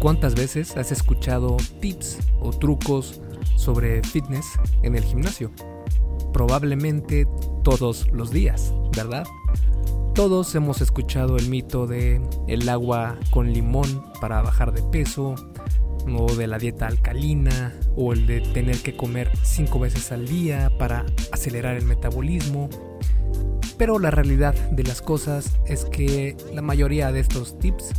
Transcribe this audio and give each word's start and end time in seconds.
¿Cuántas 0.00 0.34
veces 0.34 0.76
has 0.76 0.92
escuchado 0.92 1.56
tips 1.80 2.18
o 2.40 2.50
trucos 2.50 3.20
sobre 3.56 4.02
fitness 4.02 4.46
en 4.82 4.94
el 4.94 5.02
gimnasio? 5.02 5.50
Probablemente 6.32 7.26
todos 7.64 8.08
los 8.12 8.30
días, 8.30 8.74
¿verdad? 8.94 9.24
Todos 10.14 10.54
hemos 10.54 10.80
escuchado 10.80 11.36
el 11.36 11.48
mito 11.48 11.86
de 11.86 12.20
el 12.46 12.68
agua 12.68 13.18
con 13.30 13.52
limón 13.52 14.04
para 14.20 14.42
bajar 14.42 14.72
de 14.72 14.82
peso, 14.82 15.34
o 16.14 16.32
de 16.34 16.46
la 16.46 16.58
dieta 16.58 16.86
alcalina, 16.86 17.74
o 17.96 18.12
el 18.12 18.26
de 18.26 18.40
tener 18.40 18.78
que 18.78 18.96
comer 18.96 19.30
cinco 19.42 19.78
veces 19.78 20.12
al 20.12 20.26
día 20.26 20.70
para 20.78 21.04
acelerar 21.32 21.76
el 21.76 21.84
metabolismo. 21.84 22.68
Pero 23.78 23.98
la 23.98 24.10
realidad 24.10 24.54
de 24.70 24.84
las 24.84 25.02
cosas 25.02 25.52
es 25.66 25.84
que 25.84 26.36
la 26.54 26.62
mayoría 26.62 27.12
de 27.12 27.20
estos 27.20 27.58
tips 27.58 27.90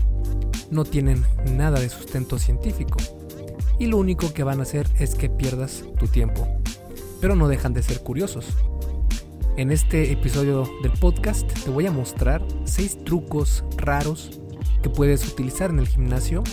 no 0.72 0.86
tienen 0.86 1.24
nada 1.56 1.80
de 1.80 1.90
sustento 1.90 2.40
científico 2.40 2.98
y 3.80 3.86
lo 3.86 3.98
único 3.98 4.34
que 4.34 4.44
van 4.44 4.60
a 4.60 4.64
hacer 4.64 4.88
es 5.00 5.16
que 5.16 5.30
pierdas 5.30 5.84
tu 6.00 6.08
tiempo. 6.08 6.48
Pero 7.22 7.36
no 7.36 7.48
dejan 7.48 7.74
de 7.74 7.84
ser 7.84 8.02
curiosos. 8.02 8.46
En 9.56 9.72
este 9.72 10.12
episodio 10.12 10.70
del 10.84 10.92
podcast 10.94 11.52
te 11.64 11.70
voy 11.70 11.88
a 11.88 11.92
mostrar 11.92 12.44
6 12.66 13.04
trucos 13.06 13.64
raros 13.76 14.40
que 14.82 14.90
puedes 14.90 15.28
utilizar 15.28 15.70
en 15.70 15.80
el 15.80 15.88
gimnasio 15.88 16.44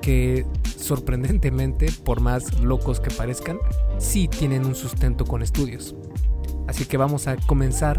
que 0.00 0.46
sorprendentemente, 0.76 1.90
por 2.04 2.20
más 2.20 2.60
locos 2.60 3.00
que 3.00 3.10
parezcan, 3.10 3.58
sí 3.98 4.28
tienen 4.28 4.66
un 4.66 4.74
sustento 4.74 5.24
con 5.24 5.42
estudios. 5.42 5.94
Así 6.68 6.84
que 6.84 6.96
vamos 6.96 7.26
a 7.26 7.36
comenzar 7.36 7.96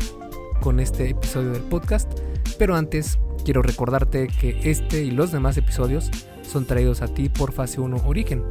con 0.62 0.80
este 0.80 1.10
episodio 1.10 1.52
del 1.52 1.62
podcast, 1.64 2.12
pero 2.58 2.76
antes 2.76 3.20
quiero 3.44 3.62
recordarte 3.62 4.28
que 4.28 4.60
este 4.70 5.04
y 5.04 5.12
los 5.12 5.32
demás 5.32 5.58
episodios 5.58 6.10
son 6.44 6.66
traídos 6.66 7.02
a 7.02 7.08
ti 7.08 7.30
por 7.30 7.52
Fase 7.52 7.82
1 7.82 8.04
Origen, 8.06 8.44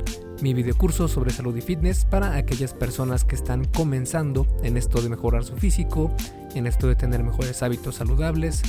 mi 0.42 0.54
videocurso 0.54 1.08
sobre 1.08 1.30
salud 1.32 1.56
y 1.56 1.60
fitness 1.60 2.04
para 2.04 2.36
aquellas 2.36 2.74
personas 2.74 3.24
que 3.24 3.34
están 3.34 3.64
comenzando 3.64 4.46
en 4.62 4.76
esto 4.76 5.00
de 5.00 5.08
mejorar 5.08 5.44
su 5.44 5.56
físico, 5.56 6.12
en 6.54 6.66
esto 6.66 6.86
de 6.88 6.96
tener 6.96 7.22
mejores 7.22 7.62
hábitos 7.62 7.96
saludables 7.96 8.62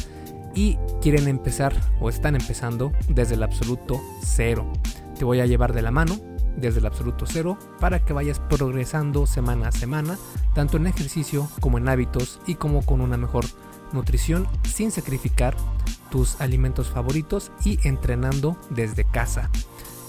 y 0.54 0.78
quieren 1.02 1.28
empezar 1.28 1.74
o 2.00 2.10
están 2.10 2.36
empezando 2.36 2.92
desde 3.10 3.36
el 3.36 3.44
absoluto 3.44 4.00
cero. 4.22 4.72
Te 5.18 5.26
voy 5.26 5.40
a 5.40 5.46
llevar 5.46 5.74
de 5.74 5.82
la 5.82 5.92
mano 5.92 6.18
desde 6.58 6.80
el 6.80 6.86
absoluto 6.86 7.26
cero 7.28 7.58
para 7.80 8.04
que 8.04 8.14
vayas 8.14 8.40
progresando 8.40 9.26
semana 9.26 9.70
a 9.70 9.72
semana, 9.72 10.18
tanto 10.54 10.78
en 10.78 10.88
ejercicio 10.88 11.50
como 11.60 11.78
en 11.78 11.90
hábitos 11.90 12.40
y 12.48 12.56
como 12.56 12.86
con 12.86 13.02
una 13.02 13.18
mejor 13.18 13.46
nutrición 13.92 14.48
sin 14.64 14.92
sacrificar 14.92 15.56
tus 16.10 16.40
alimentos 16.40 16.90
favoritos 16.90 17.52
y 17.64 17.80
entrenando 17.88 18.58
desde 18.70 19.04
casa. 19.06 19.50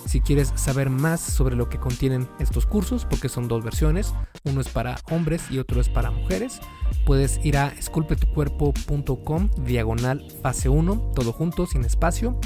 Si 0.07 0.21
quieres 0.21 0.53
saber 0.55 0.89
más 0.89 1.21
sobre 1.21 1.57
lo 1.57 1.69
que 1.69 1.79
contienen 1.79 2.29
estos 2.39 2.65
cursos, 2.65 3.05
porque 3.05 3.29
son 3.29 3.49
dos 3.49 3.65
versiones, 3.65 4.15
uno 4.45 4.61
es 4.61 4.69
para 4.69 4.97
hombres 5.11 5.51
y 5.51 5.59
otro 5.59 5.81
es 5.81 5.89
para 5.89 6.13
mujeres, 6.13 6.61
puedes 7.05 7.45
ir 7.45 7.59
a 7.59 7.69
esculpetucuerpo.com 7.69 9.51
diagonal 9.65 10.25
fase 10.43 10.69
1, 10.69 11.13
todo 11.15 11.33
junto, 11.33 11.67
sin 11.67 11.85
espacio, 11.85 12.39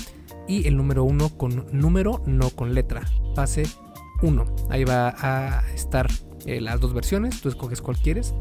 y 0.49 0.67
el 0.67 0.77
número 0.79 1.05
1 1.05 1.37
con 1.37 1.67
número, 1.71 2.23
no 2.25 2.49
con 2.49 2.75
letra, 2.75 3.03
fase 3.35 3.65
1. 4.23 4.45
Ahí 4.71 4.85
va 4.85 5.15
a 5.19 5.63
estar 5.75 6.09
eh, 6.47 6.61
las 6.61 6.81
dos 6.81 6.95
versiones, 6.95 7.41
tú 7.41 7.49
escoges 7.49 7.83
cuál 7.83 7.97
quieres 7.97 8.35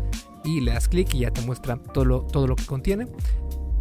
y 0.44 0.62
le 0.62 0.72
das 0.72 0.88
clic 0.88 1.14
y 1.14 1.20
ya 1.20 1.32
te 1.32 1.42
muestra 1.42 1.78
todo 1.78 2.06
lo, 2.06 2.22
todo 2.22 2.48
lo 2.48 2.56
que 2.56 2.66
contiene. 2.66 3.08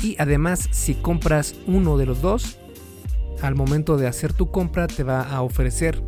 Y 0.02 0.16
además, 0.18 0.68
si 0.70 0.94
compras 0.94 1.54
uno 1.66 1.96
de 1.96 2.06
los 2.06 2.22
dos, 2.22 2.58
al 3.42 3.54
momento 3.54 3.96
de 3.96 4.06
hacer 4.06 4.32
tu 4.32 4.50
compra 4.50 4.86
te 4.86 5.04
va 5.04 5.22
a 5.22 5.42
ofrecer 5.42 6.02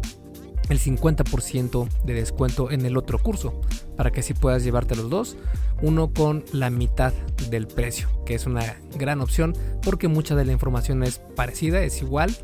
el 0.69 0.79
50% 0.79 1.89
de 2.05 2.15
descuento 2.15 2.71
en 2.71 2.87
el 2.87 2.97
otro 2.97 3.19
curso 3.19 3.61
para 3.97 4.11
que 4.13 4.21
así 4.21 4.35
puedas 4.35 4.65
llevarte 4.65 4.97
los 4.97 5.11
dos, 5.11 5.37
uno 5.83 6.13
con 6.13 6.45
la 6.53 6.71
mitad 6.71 7.13
del 7.51 7.67
precio, 7.67 8.09
que 8.25 8.35
es 8.35 8.47
una 8.47 8.77
gran 8.97 9.21
opción 9.21 9.55
porque 9.83 10.09
mucha 10.09 10.35
de 10.35 10.45
la 10.45 10.53
información 10.53 11.03
es 11.03 11.21
parecida, 11.37 11.83
es 11.83 12.01
igual 12.01 12.35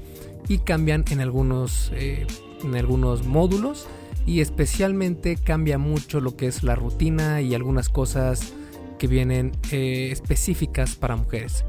y 0.49 0.59
cambian 0.59 1.05
en 1.11 1.21
algunos, 1.21 1.93
eh, 1.95 2.27
en 2.63 2.75
algunos 2.77 3.27
módulos 3.27 3.87
y 4.27 4.41
especialmente 4.41 5.37
cambia 5.37 5.79
mucho 5.79 6.21
lo 6.21 6.37
que 6.37 6.47
es 6.49 6.63
la 6.63 6.75
rutina 6.75 7.41
y 7.41 7.55
algunas 7.55 7.89
cosas 7.89 8.53
que 8.99 9.07
vienen 9.07 9.53
eh, 9.71 10.09
específicas 10.11 10.97
para 10.97 11.17
mujeres. 11.17 11.65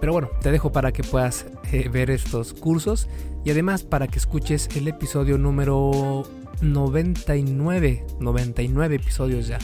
Pero 0.00 0.12
bueno, 0.12 0.30
te 0.40 0.52
dejo 0.52 0.70
para 0.70 0.92
que 0.92 1.02
puedas 1.02 1.46
eh, 1.72 1.88
ver 1.88 2.10
estos 2.10 2.54
cursos 2.54 3.08
y 3.44 3.50
además 3.50 3.82
para 3.82 4.06
que 4.06 4.18
escuches 4.18 4.68
el 4.76 4.88
episodio 4.88 5.38
número 5.38 6.22
99, 6.60 8.06
99 8.20 8.96
episodios 8.96 9.48
ya. 9.48 9.58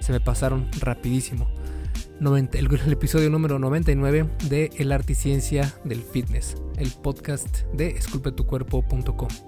Se 0.00 0.12
me 0.12 0.20
pasaron 0.20 0.68
rapidísimo. 0.80 1.48
el, 2.20 2.92
episodio 2.92 3.30
número 3.30 3.58
99 3.58 4.28
de 4.48 4.70
El 4.76 4.92
Arte 4.92 5.12
y 5.12 5.16
Ciencia 5.16 5.74
del 5.84 6.02
Fitness, 6.02 6.56
el 6.76 6.90
podcast 6.90 7.62
de 7.72 7.90
esculpetucuerpo.com. 7.90 9.47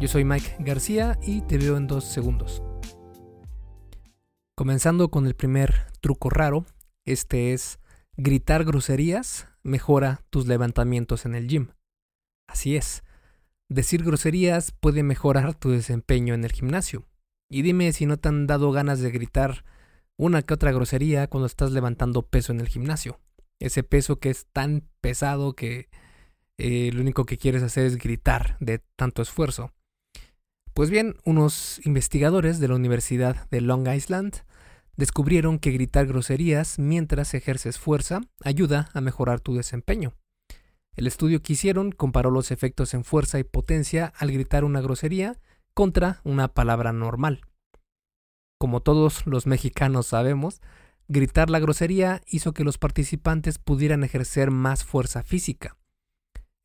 Yo 0.00 0.08
soy 0.08 0.24
Mike 0.24 0.56
García 0.58 1.18
y 1.22 1.42
te 1.42 1.56
veo 1.56 1.76
en 1.76 1.86
dos 1.86 2.04
segundos. 2.04 2.62
Comenzando 4.56 5.08
con 5.08 5.26
el 5.26 5.34
primer 5.34 5.86
truco 6.00 6.30
raro, 6.30 6.66
este 7.04 7.52
es 7.52 7.78
gritar 8.16 8.64
groserías 8.64 9.46
mejora 9.62 10.20
tus 10.30 10.46
levantamientos 10.46 11.26
en 11.26 11.36
el 11.36 11.46
gym. 11.46 11.68
Así 12.48 12.76
es, 12.76 13.04
decir 13.68 14.02
groserías 14.02 14.72
puede 14.72 15.04
mejorar 15.04 15.54
tu 15.54 15.70
desempeño 15.70 16.34
en 16.34 16.44
el 16.44 16.52
gimnasio. 16.52 17.06
Y 17.48 17.62
dime 17.62 17.92
si 17.92 18.04
no 18.04 18.16
te 18.16 18.28
han 18.28 18.48
dado 18.48 18.72
ganas 18.72 19.00
de 19.00 19.12
gritar 19.12 19.64
una 20.16 20.42
que 20.42 20.54
otra 20.54 20.72
grosería 20.72 21.28
cuando 21.28 21.46
estás 21.46 21.70
levantando 21.70 22.22
peso 22.22 22.52
en 22.52 22.60
el 22.60 22.68
gimnasio. 22.68 23.20
Ese 23.60 23.84
peso 23.84 24.18
que 24.18 24.30
es 24.30 24.46
tan 24.52 24.88
pesado 25.00 25.54
que 25.54 25.88
eh, 26.58 26.90
lo 26.92 27.00
único 27.00 27.24
que 27.24 27.38
quieres 27.38 27.62
hacer 27.62 27.86
es 27.86 27.96
gritar 27.96 28.56
de 28.58 28.80
tanto 28.96 29.22
esfuerzo. 29.22 29.72
Pues 30.74 30.90
bien, 30.90 31.14
unos 31.24 31.80
investigadores 31.86 32.58
de 32.58 32.66
la 32.66 32.74
Universidad 32.74 33.48
de 33.48 33.60
Long 33.60 33.86
Island 33.88 34.38
descubrieron 34.96 35.60
que 35.60 35.70
gritar 35.70 36.06
groserías 36.06 36.80
mientras 36.80 37.32
ejerces 37.34 37.78
fuerza 37.78 38.22
ayuda 38.42 38.90
a 38.92 39.00
mejorar 39.00 39.38
tu 39.38 39.54
desempeño. 39.54 40.14
El 40.96 41.06
estudio 41.06 41.42
que 41.42 41.52
hicieron 41.52 41.92
comparó 41.92 42.32
los 42.32 42.50
efectos 42.50 42.92
en 42.94 43.04
fuerza 43.04 43.38
y 43.38 43.44
potencia 43.44 44.12
al 44.16 44.32
gritar 44.32 44.64
una 44.64 44.80
grosería 44.80 45.38
contra 45.74 46.20
una 46.24 46.48
palabra 46.48 46.92
normal. 46.92 47.42
Como 48.58 48.80
todos 48.80 49.28
los 49.28 49.46
mexicanos 49.46 50.08
sabemos, 50.08 50.60
gritar 51.06 51.50
la 51.50 51.60
grosería 51.60 52.20
hizo 52.26 52.52
que 52.52 52.64
los 52.64 52.78
participantes 52.78 53.58
pudieran 53.58 54.02
ejercer 54.02 54.50
más 54.50 54.82
fuerza 54.82 55.22
física. 55.22 55.76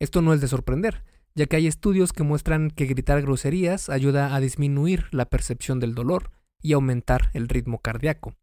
Esto 0.00 0.20
no 0.20 0.32
es 0.34 0.40
de 0.40 0.48
sorprender, 0.48 1.04
ya 1.34 1.46
que 1.46 1.56
hay 1.56 1.66
estudios 1.66 2.12
que 2.12 2.22
muestran 2.22 2.70
que 2.70 2.86
gritar 2.86 3.22
groserías 3.22 3.88
ayuda 3.88 4.34
a 4.34 4.40
disminuir 4.40 5.06
la 5.12 5.26
percepción 5.26 5.80
del 5.80 5.94
dolor 5.94 6.30
y 6.62 6.72
aumentar 6.72 7.30
el 7.34 7.48
ritmo 7.48 7.78
cardíaco. 7.78 8.34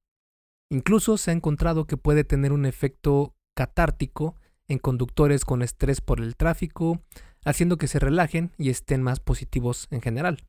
Incluso 0.70 1.18
se 1.18 1.32
ha 1.32 1.34
encontrado 1.34 1.86
que 1.86 1.98
puede 1.98 2.24
tener 2.24 2.52
un 2.52 2.66
efecto 2.66 3.36
catártico 3.56 4.36
en 4.68 4.80
conductores 4.80 5.46
con 5.46 5.62
estrés 5.62 6.02
por 6.02 6.20
el 6.20 6.36
tráfico, 6.36 7.02
haciendo 7.46 7.78
que 7.78 7.88
se 7.88 8.00
relajen 8.00 8.52
y 8.58 8.70
estén 8.70 9.02
más 9.02 9.20
positivos 9.20 9.88
en 9.92 10.02
general. 10.02 10.46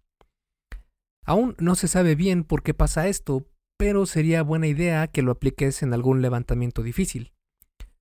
Aún 1.24 1.54
no 1.58 1.74
se 1.74 1.88
sabe 1.88 2.14
bien 2.14 2.42
por 2.42 2.62
qué 2.62 2.74
pasa 2.74 3.06
esto, 3.06 3.46
pero 3.76 4.06
sería 4.06 4.42
buena 4.42 4.66
idea 4.66 5.06
que 5.06 5.22
lo 5.22 5.32
apliques 5.32 5.82
en 5.82 5.94
algún 5.94 6.20
levantamiento 6.20 6.82
difícil. 6.82 7.32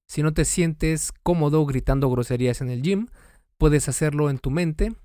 Si 0.08 0.24
no 0.24 0.34
te 0.34 0.46
sientes 0.46 1.12
cómodo 1.24 1.66
gritando 1.66 2.10
groserías 2.10 2.62
en 2.62 2.70
el 2.70 2.82
gym, 2.82 3.08
puedes 3.58 3.90
hacerlo 3.90 4.30
en 4.30 4.40
tu 4.40 4.52
mente, 4.52 4.96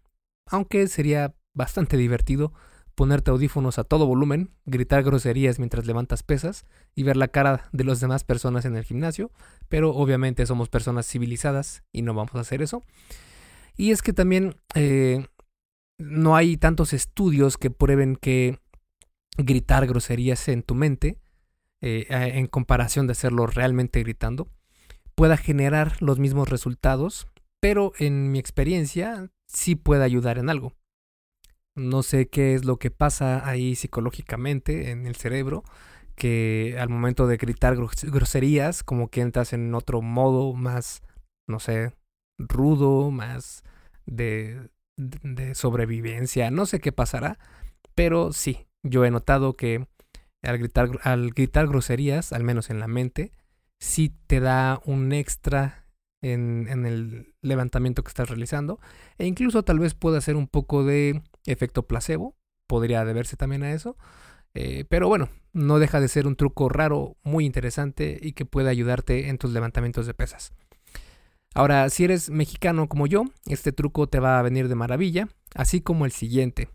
aunque 0.46 0.86
sería 0.88 1.34
bastante 1.54 1.96
divertido 1.96 2.52
ponerte 2.94 3.30
audífonos 3.30 3.78
a 3.78 3.84
todo 3.84 4.06
volumen, 4.06 4.50
gritar 4.66 5.02
groserías 5.02 5.58
mientras 5.58 5.86
levantas 5.86 6.22
pesas 6.22 6.66
y 6.94 7.02
ver 7.02 7.16
la 7.16 7.28
cara 7.28 7.68
de 7.72 7.84
las 7.84 8.00
demás 8.00 8.24
personas 8.24 8.64
en 8.64 8.76
el 8.76 8.84
gimnasio, 8.84 9.30
pero 9.68 9.90
obviamente 9.94 10.44
somos 10.46 10.68
personas 10.68 11.06
civilizadas 11.06 11.82
y 11.90 12.02
no 12.02 12.14
vamos 12.14 12.34
a 12.34 12.40
hacer 12.40 12.62
eso. 12.62 12.82
Y 13.76 13.90
es 13.92 14.02
que 14.02 14.12
también 14.12 14.56
eh, 14.74 15.26
no 15.98 16.36
hay 16.36 16.56
tantos 16.56 16.92
estudios 16.92 17.56
que 17.56 17.70
prueben 17.70 18.16
que 18.16 18.58
gritar 19.38 19.86
groserías 19.86 20.46
en 20.48 20.62
tu 20.62 20.74
mente, 20.74 21.18
eh, 21.80 22.06
en 22.10 22.46
comparación 22.46 23.06
de 23.06 23.12
hacerlo 23.12 23.46
realmente 23.46 24.00
gritando, 24.00 24.48
pueda 25.14 25.36
generar 25.36 26.00
los 26.00 26.18
mismos 26.18 26.48
resultados, 26.48 27.26
pero 27.62 27.92
en 27.98 28.32
mi 28.32 28.40
experiencia 28.40 29.30
sí 29.46 29.76
puede 29.76 30.02
ayudar 30.02 30.38
en 30.38 30.50
algo. 30.50 30.72
No 31.76 32.02
sé 32.02 32.28
qué 32.28 32.54
es 32.54 32.64
lo 32.64 32.78
que 32.78 32.90
pasa 32.90 33.48
ahí 33.48 33.76
psicológicamente 33.76 34.90
en 34.90 35.06
el 35.06 35.14
cerebro, 35.14 35.62
que 36.16 36.76
al 36.80 36.88
momento 36.88 37.26
de 37.28 37.36
gritar 37.36 37.76
groserías, 37.76 38.82
como 38.82 39.08
que 39.08 39.20
entras 39.20 39.52
en 39.52 39.74
otro 39.74 40.02
modo 40.02 40.52
más, 40.54 41.02
no 41.48 41.60
sé, 41.60 41.94
rudo, 42.38 43.10
más 43.10 43.62
de 44.06 44.68
de 44.96 45.54
sobrevivencia, 45.54 46.50
no 46.50 46.66
sé 46.66 46.80
qué 46.80 46.92
pasará, 46.92 47.38
pero 47.94 48.32
sí, 48.32 48.66
yo 48.82 49.04
he 49.04 49.10
notado 49.10 49.54
que 49.54 49.86
al 50.42 50.58
gritar, 50.58 50.90
al 51.02 51.30
gritar 51.30 51.68
groserías, 51.68 52.32
al 52.32 52.44
menos 52.44 52.70
en 52.70 52.80
la 52.80 52.88
mente, 52.88 53.32
sí 53.80 54.14
te 54.26 54.40
da 54.40 54.80
un 54.84 55.12
extra 55.12 55.81
en, 56.22 56.86
el 56.86 57.34
levantamiento 57.42 58.02
que 58.02 58.08
estás 58.08 58.28
realizando. 58.28 58.80
E 59.18 59.26
incluso 59.26 59.62
tal 59.64 59.78
vez 59.78 59.94
pueda 59.94 60.20
ser 60.20 60.36
un 60.36 60.46
poco 60.46 60.84
de 60.84 61.22
efecto 61.46 61.86
placebo. 61.86 62.36
Podría 62.66 63.04
deberse 63.04 63.36
también 63.36 63.64
a 63.64 63.72
eso. 63.72 63.96
Eh, 64.54 64.84
pero 64.88 65.08
bueno, 65.08 65.28
no 65.52 65.78
deja 65.78 66.00
de 66.00 66.08
ser 66.08 66.26
un 66.26 66.36
truco 66.36 66.68
raro, 66.68 67.16
muy 67.22 67.44
interesante 67.44 68.18
y 68.20 68.32
que 68.32 68.46
puede 68.46 68.70
ayudarte 68.70 69.28
en 69.28 69.38
tus 69.38 69.52
levantamientos 69.52 70.06
de 70.06 70.14
pesas. 70.14 70.52
Ahora, 71.54 71.90
si 71.90 72.04
eres 72.04 72.30
mexicano 72.30 72.88
como 72.88 73.06
yo, 73.06 73.24
este 73.46 73.72
truco 73.72 74.06
te 74.06 74.20
va 74.20 74.38
a 74.38 74.42
venir 74.42 74.68
de 74.68 74.74
maravilla, 74.74 75.28
así 75.54 75.82
como 75.82 76.06
el 76.06 76.12
siguiente. 76.12 76.70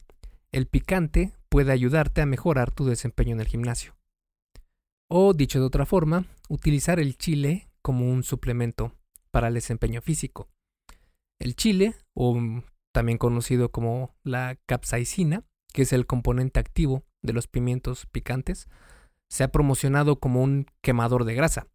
El 0.52 0.68
picante 0.68 1.34
puede 1.50 1.72
ayudarte 1.72 2.22
a 2.22 2.28
mejorar 2.28 2.72
tu 2.72 2.86
desempeño 2.86 3.34
en 3.34 3.40
el 3.40 3.48
gimnasio. 3.48 3.96
O, 5.08 5.34
dicho 5.34 5.60
de 5.60 5.66
otra 5.66 5.86
forma, 5.86 6.26
utilizar 6.50 7.00
el 7.00 7.18
chile 7.18 7.70
como 7.82 8.10
un 8.12 8.24
suplemento 8.24 8.94
para 9.28 9.48
el 9.50 9.54
desempeño 9.54 10.02
físico. 10.02 10.50
El 11.40 11.56
chile, 11.56 11.96
o 12.14 12.40
también 12.92 13.18
conocido 13.18 13.70
como 13.72 14.16
la 14.24 14.58
capsaicina, 14.66 15.44
que 15.74 15.84
es 15.84 15.94
el 15.94 16.08
componente 16.08 16.60
activo 16.60 17.04
de 17.22 17.34
los 17.34 17.48
pimientos 17.48 18.06
picantes, 18.08 18.68
se 19.30 19.44
ha 19.44 19.52
promocionado 19.52 20.20
como 20.20 20.42
un 20.42 20.66
quemador 20.82 21.26
de 21.26 21.36
grasa. 21.36 21.68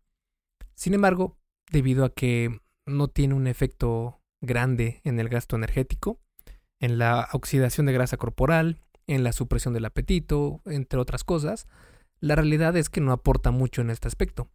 Sin 0.75 0.95
embargo, 0.95 1.39
debido 1.71 2.05
a 2.05 2.13
que 2.13 2.61
no 2.87 3.09
tiene 3.09 3.35
un 3.35 3.47
efecto 3.47 4.21
grande 4.41 5.01
en 5.05 5.21
el 5.21 5.29
gasto 5.29 5.57
energético, 5.57 6.21
en 6.81 6.99
la 6.99 7.29
oxidación 7.33 7.87
de 7.87 7.93
grasa 7.93 8.17
corporal, 8.17 8.81
en 9.07 9.23
la 9.23 9.33
supresión 9.33 9.75
del 9.75 9.85
apetito, 9.85 10.61
entre 10.67 10.99
otras 10.99 11.23
cosas, 11.23 11.69
la 12.21 12.35
realidad 12.35 12.77
es 12.77 12.89
que 12.89 13.01
no 13.01 13.13
aporta 13.13 13.51
mucho 13.51 13.83
en 13.83 13.91
este 13.91 14.09
aspecto. 14.09 14.49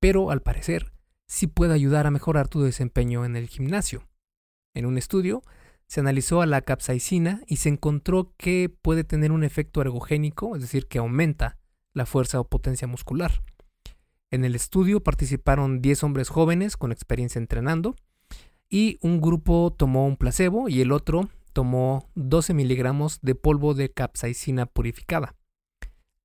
Pero 0.00 0.30
al 0.30 0.42
parecer, 0.42 0.92
sí 1.26 1.46
puede 1.46 1.74
ayudar 1.74 2.06
a 2.06 2.10
mejorar 2.10 2.48
tu 2.48 2.62
desempeño 2.62 3.24
en 3.24 3.36
el 3.36 3.48
gimnasio. 3.48 4.06
En 4.74 4.86
un 4.86 4.98
estudio, 4.98 5.42
se 5.86 6.00
analizó 6.00 6.40
a 6.40 6.46
la 6.46 6.62
capsaicina 6.62 7.42
y 7.46 7.56
se 7.56 7.68
encontró 7.68 8.32
que 8.38 8.74
puede 8.80 9.04
tener 9.04 9.30
un 9.30 9.44
efecto 9.44 9.82
ergogénico, 9.82 10.56
es 10.56 10.62
decir, 10.62 10.86
que 10.86 10.98
aumenta 10.98 11.58
la 11.92 12.06
fuerza 12.06 12.40
o 12.40 12.48
potencia 12.48 12.88
muscular. 12.88 13.42
En 14.30 14.46
el 14.46 14.54
estudio 14.54 15.02
participaron 15.02 15.82
10 15.82 16.04
hombres 16.04 16.30
jóvenes 16.30 16.78
con 16.78 16.92
experiencia 16.92 17.38
entrenando 17.38 17.94
y 18.70 18.96
un 19.02 19.20
grupo 19.20 19.74
tomó 19.76 20.06
un 20.06 20.16
placebo 20.16 20.70
y 20.70 20.80
el 20.80 20.92
otro 20.92 21.28
tomó 21.52 22.08
12 22.14 22.54
miligramos 22.54 23.20
de 23.20 23.34
polvo 23.34 23.74
de 23.74 23.92
capsaicina 23.92 24.64
purificada. 24.64 25.34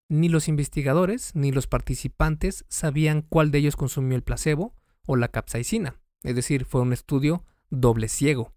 Ni 0.07 0.29
los 0.29 0.47
investigadores 0.47 1.35
ni 1.35 1.51
los 1.51 1.67
participantes 1.67 2.63
sabían 2.69 3.21
cuál 3.21 3.51
de 3.51 3.57
ellos 3.57 3.75
consumió 3.75 4.15
el 4.15 4.23
placebo 4.23 4.73
o 5.07 5.15
la 5.15 5.29
capsaicina, 5.29 5.95
es 6.21 6.35
decir, 6.35 6.65
fue 6.65 6.81
un 6.81 6.93
estudio 6.93 7.43
doble 7.71 8.07
ciego. 8.07 8.53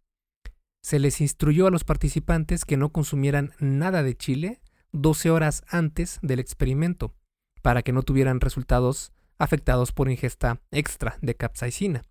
Se 0.83 0.99
les 0.99 1.23
instruyó 1.23 1.67
a 1.67 1.71
los 1.71 1.85
participantes 1.85 2.67
que 2.67 2.77
no 2.77 2.91
consumieran 2.91 3.53
nada 3.59 4.03
de 4.03 4.17
chile 4.17 4.61
12 4.93 5.31
horas 5.31 5.63
antes 5.69 6.19
del 6.23 6.41
experimento, 6.41 7.15
para 7.63 7.83
que 7.83 7.93
no 7.93 8.03
tuvieran 8.03 8.41
resultados 8.41 9.13
afectados 9.39 9.93
por 9.93 10.11
ingesta 10.11 10.61
extra 10.71 11.17
de 11.23 11.35
capsaicina. 11.35 12.03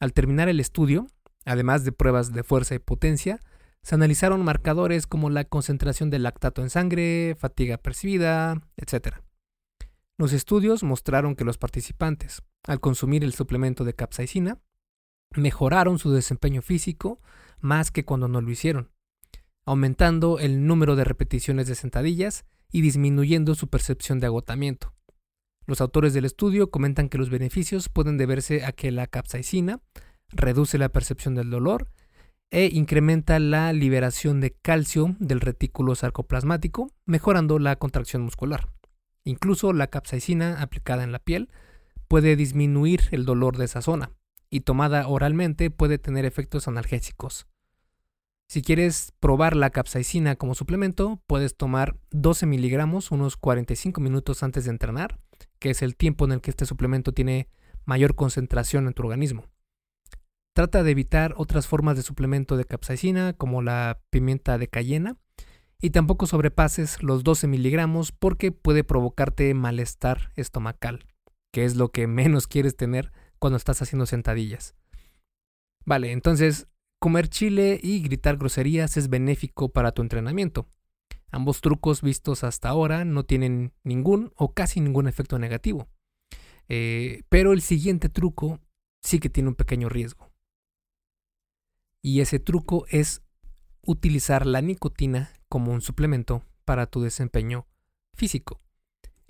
Al 0.00 0.12
terminar 0.12 0.48
el 0.48 0.60
estudio, 0.60 1.06
además 1.44 1.84
de 1.84 1.92
pruebas 1.92 2.32
de 2.32 2.42
fuerza 2.42 2.74
y 2.74 2.78
potencia, 2.78 3.40
se 3.82 3.94
analizaron 3.94 4.44
marcadores 4.44 5.06
como 5.06 5.30
la 5.30 5.44
concentración 5.44 6.10
de 6.10 6.18
lactato 6.18 6.62
en 6.62 6.70
sangre, 6.70 7.36
fatiga 7.38 7.76
percibida, 7.76 8.62
etc. 8.76 9.18
Los 10.16 10.32
estudios 10.32 10.82
mostraron 10.82 11.36
que 11.36 11.44
los 11.44 11.58
participantes, 11.58 12.42
al 12.66 12.80
consumir 12.80 13.24
el 13.24 13.32
suplemento 13.32 13.84
de 13.84 13.94
capsaicina, 13.94 14.58
mejoraron 15.36 15.98
su 15.98 16.10
desempeño 16.12 16.62
físico 16.62 17.20
más 17.60 17.90
que 17.90 18.04
cuando 18.04 18.28
no 18.28 18.40
lo 18.40 18.50
hicieron, 18.50 18.90
aumentando 19.64 20.38
el 20.38 20.66
número 20.66 20.96
de 20.96 21.04
repeticiones 21.04 21.66
de 21.66 21.74
sentadillas 21.74 22.44
y 22.70 22.80
disminuyendo 22.80 23.54
su 23.54 23.68
percepción 23.68 24.20
de 24.20 24.26
agotamiento. 24.26 24.92
Los 25.66 25.80
autores 25.80 26.12
del 26.12 26.26
estudio 26.26 26.70
comentan 26.70 27.08
que 27.08 27.18
los 27.18 27.30
beneficios 27.30 27.88
pueden 27.88 28.18
deberse 28.18 28.64
a 28.64 28.72
que 28.72 28.90
la 28.90 29.06
capsaicina 29.06 29.80
reduce 30.28 30.76
la 30.76 30.90
percepción 30.90 31.34
del 31.34 31.50
dolor 31.50 31.88
e 32.50 32.68
incrementa 32.72 33.38
la 33.38 33.72
liberación 33.72 34.40
de 34.40 34.52
calcio 34.52 35.16
del 35.18 35.40
retículo 35.40 35.94
sarcoplasmático, 35.94 36.90
mejorando 37.06 37.58
la 37.58 37.76
contracción 37.76 38.22
muscular. 38.22 38.68
Incluso 39.24 39.72
la 39.72 39.86
capsaicina 39.86 40.60
aplicada 40.60 41.02
en 41.02 41.12
la 41.12 41.18
piel 41.18 41.48
puede 42.08 42.36
disminuir 42.36 43.08
el 43.10 43.24
dolor 43.24 43.56
de 43.56 43.66
esa 43.66 43.82
zona 43.82 44.10
y 44.50 44.60
tomada 44.60 45.08
oralmente 45.08 45.70
puede 45.70 45.98
tener 45.98 46.24
efectos 46.24 46.68
analgésicos. 46.68 47.46
Si 48.46 48.62
quieres 48.62 49.12
probar 49.20 49.56
la 49.56 49.70
capsaicina 49.70 50.36
como 50.36 50.54
suplemento, 50.54 51.20
puedes 51.26 51.56
tomar 51.56 51.98
12 52.10 52.46
miligramos 52.46 53.10
unos 53.10 53.36
45 53.36 54.00
minutos 54.00 54.42
antes 54.42 54.64
de 54.64 54.70
entrenar, 54.70 55.18
que 55.58 55.70
es 55.70 55.82
el 55.82 55.96
tiempo 55.96 56.24
en 56.24 56.32
el 56.32 56.40
que 56.40 56.50
este 56.50 56.66
suplemento 56.66 57.12
tiene 57.12 57.48
mayor 57.84 58.14
concentración 58.14 58.86
en 58.86 58.92
tu 58.92 59.02
organismo. 59.02 59.46
Trata 60.52 60.84
de 60.84 60.90
evitar 60.92 61.34
otras 61.36 61.66
formas 61.66 61.96
de 61.96 62.02
suplemento 62.02 62.56
de 62.56 62.64
capsaicina 62.64 63.32
como 63.32 63.60
la 63.60 64.00
pimienta 64.10 64.56
de 64.56 64.68
cayena 64.68 65.16
y 65.80 65.90
tampoco 65.90 66.26
sobrepases 66.26 67.02
los 67.02 67.24
12 67.24 67.48
miligramos 67.48 68.12
porque 68.12 68.52
puede 68.52 68.84
provocarte 68.84 69.52
malestar 69.54 70.32
estomacal, 70.36 71.06
que 71.54 71.64
es 71.64 71.76
lo 71.76 71.92
que 71.92 72.06
menos 72.06 72.46
quieres 72.46 72.76
tener 72.76 73.12
cuando 73.38 73.56
estás 73.56 73.80
haciendo 73.80 74.04
sentadillas. 74.04 74.74
Vale, 75.86 76.12
entonces 76.12 76.66
Comer 77.04 77.28
chile 77.28 77.78
y 77.82 78.00
gritar 78.00 78.38
groserías 78.38 78.96
es 78.96 79.10
benéfico 79.10 79.68
para 79.68 79.92
tu 79.92 80.00
entrenamiento. 80.00 80.70
Ambos 81.30 81.60
trucos 81.60 82.00
vistos 82.00 82.44
hasta 82.44 82.70
ahora 82.70 83.04
no 83.04 83.26
tienen 83.26 83.74
ningún 83.82 84.32
o 84.36 84.54
casi 84.54 84.80
ningún 84.80 85.06
efecto 85.06 85.38
negativo. 85.38 85.86
Eh, 86.70 87.24
pero 87.28 87.52
el 87.52 87.60
siguiente 87.60 88.08
truco 88.08 88.58
sí 89.02 89.20
que 89.20 89.28
tiene 89.28 89.50
un 89.50 89.54
pequeño 89.54 89.90
riesgo. 89.90 90.32
Y 92.00 92.22
ese 92.22 92.38
truco 92.38 92.86
es 92.88 93.22
utilizar 93.82 94.46
la 94.46 94.62
nicotina 94.62 95.30
como 95.50 95.72
un 95.72 95.82
suplemento 95.82 96.42
para 96.64 96.86
tu 96.86 97.02
desempeño 97.02 97.66
físico. 98.14 98.62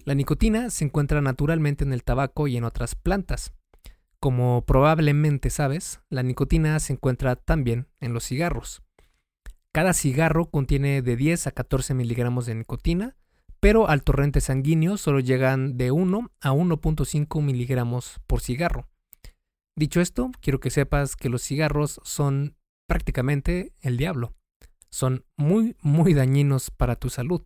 La 0.05 0.15
nicotina 0.15 0.71
se 0.71 0.85
encuentra 0.85 1.21
naturalmente 1.21 1.85
en 1.85 1.93
el 1.93 2.05
tabaco 2.05 2.47
y 2.47 2.57
en 2.57 2.65
otras 2.65 2.95
plantas. 2.95 3.53
Como 4.21 4.65
probablemente 4.65 5.51
sabes, 5.51 6.01
la 6.11 6.23
nicotina 6.23 6.79
se 6.81 6.95
encuentra 6.95 7.37
también 7.37 7.89
en 8.01 8.15
los 8.15 8.25
cigarros. 8.25 8.83
Cada 9.73 9.93
cigarro 9.93 10.47
contiene 10.47 11.03
de 11.03 11.17
10 11.17 11.49
a 11.49 11.51
14 11.51 11.95
miligramos 11.95 12.47
de 12.47 12.55
nicotina, 12.55 13.17
pero 13.61 13.89
al 13.89 14.03
torrente 14.03 14.41
sanguíneo 14.41 14.97
solo 14.99 15.21
llegan 15.21 15.77
de 15.77 15.91
1 15.91 16.31
a 16.41 16.53
1.5 16.53 17.43
miligramos 17.43 18.21
por 18.27 18.41
cigarro. 18.41 18.89
Dicho 19.77 20.01
esto, 20.01 20.31
quiero 20.41 20.61
que 20.61 20.71
sepas 20.71 21.17
que 21.17 21.29
los 21.29 21.43
cigarros 21.43 22.01
son 22.05 22.57
prácticamente 22.87 23.73
el 23.81 23.97
diablo. 23.97 24.35
Son 24.91 25.25
muy, 25.37 25.77
muy 25.81 26.15
dañinos 26.15 26.71
para 26.71 26.97
tu 26.97 27.11
salud. 27.11 27.43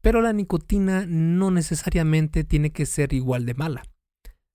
Pero 0.00 0.22
la 0.22 0.32
nicotina 0.32 1.04
no 1.06 1.50
necesariamente 1.50 2.44
tiene 2.44 2.70
que 2.70 2.86
ser 2.86 3.12
igual 3.12 3.46
de 3.46 3.54
mala. 3.54 3.82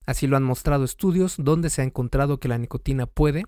Así 0.06 0.26
lo 0.26 0.36
han 0.36 0.42
mostrado 0.42 0.84
estudios 0.84 1.36
donde 1.38 1.70
se 1.70 1.82
ha 1.82 1.84
encontrado 1.84 2.38
que 2.38 2.48
la 2.48 2.58
nicotina 2.58 3.06
puede 3.06 3.44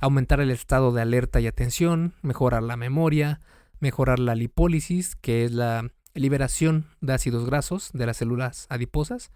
aumentar 0.00 0.40
el 0.40 0.50
estado 0.50 0.92
de 0.92 1.02
alerta 1.02 1.40
y 1.40 1.46
atención, 1.46 2.14
mejorar 2.22 2.62
la 2.62 2.76
memoria, 2.76 3.40
mejorar 3.80 4.18
la 4.18 4.34
lipólisis, 4.34 5.14
que 5.14 5.44
es 5.44 5.52
la 5.52 5.90
liberación 6.14 6.86
de 7.00 7.12
ácidos 7.12 7.46
grasos 7.46 7.90
de 7.92 8.06
las 8.06 8.16
células 8.16 8.66
adiposas. 8.70 9.30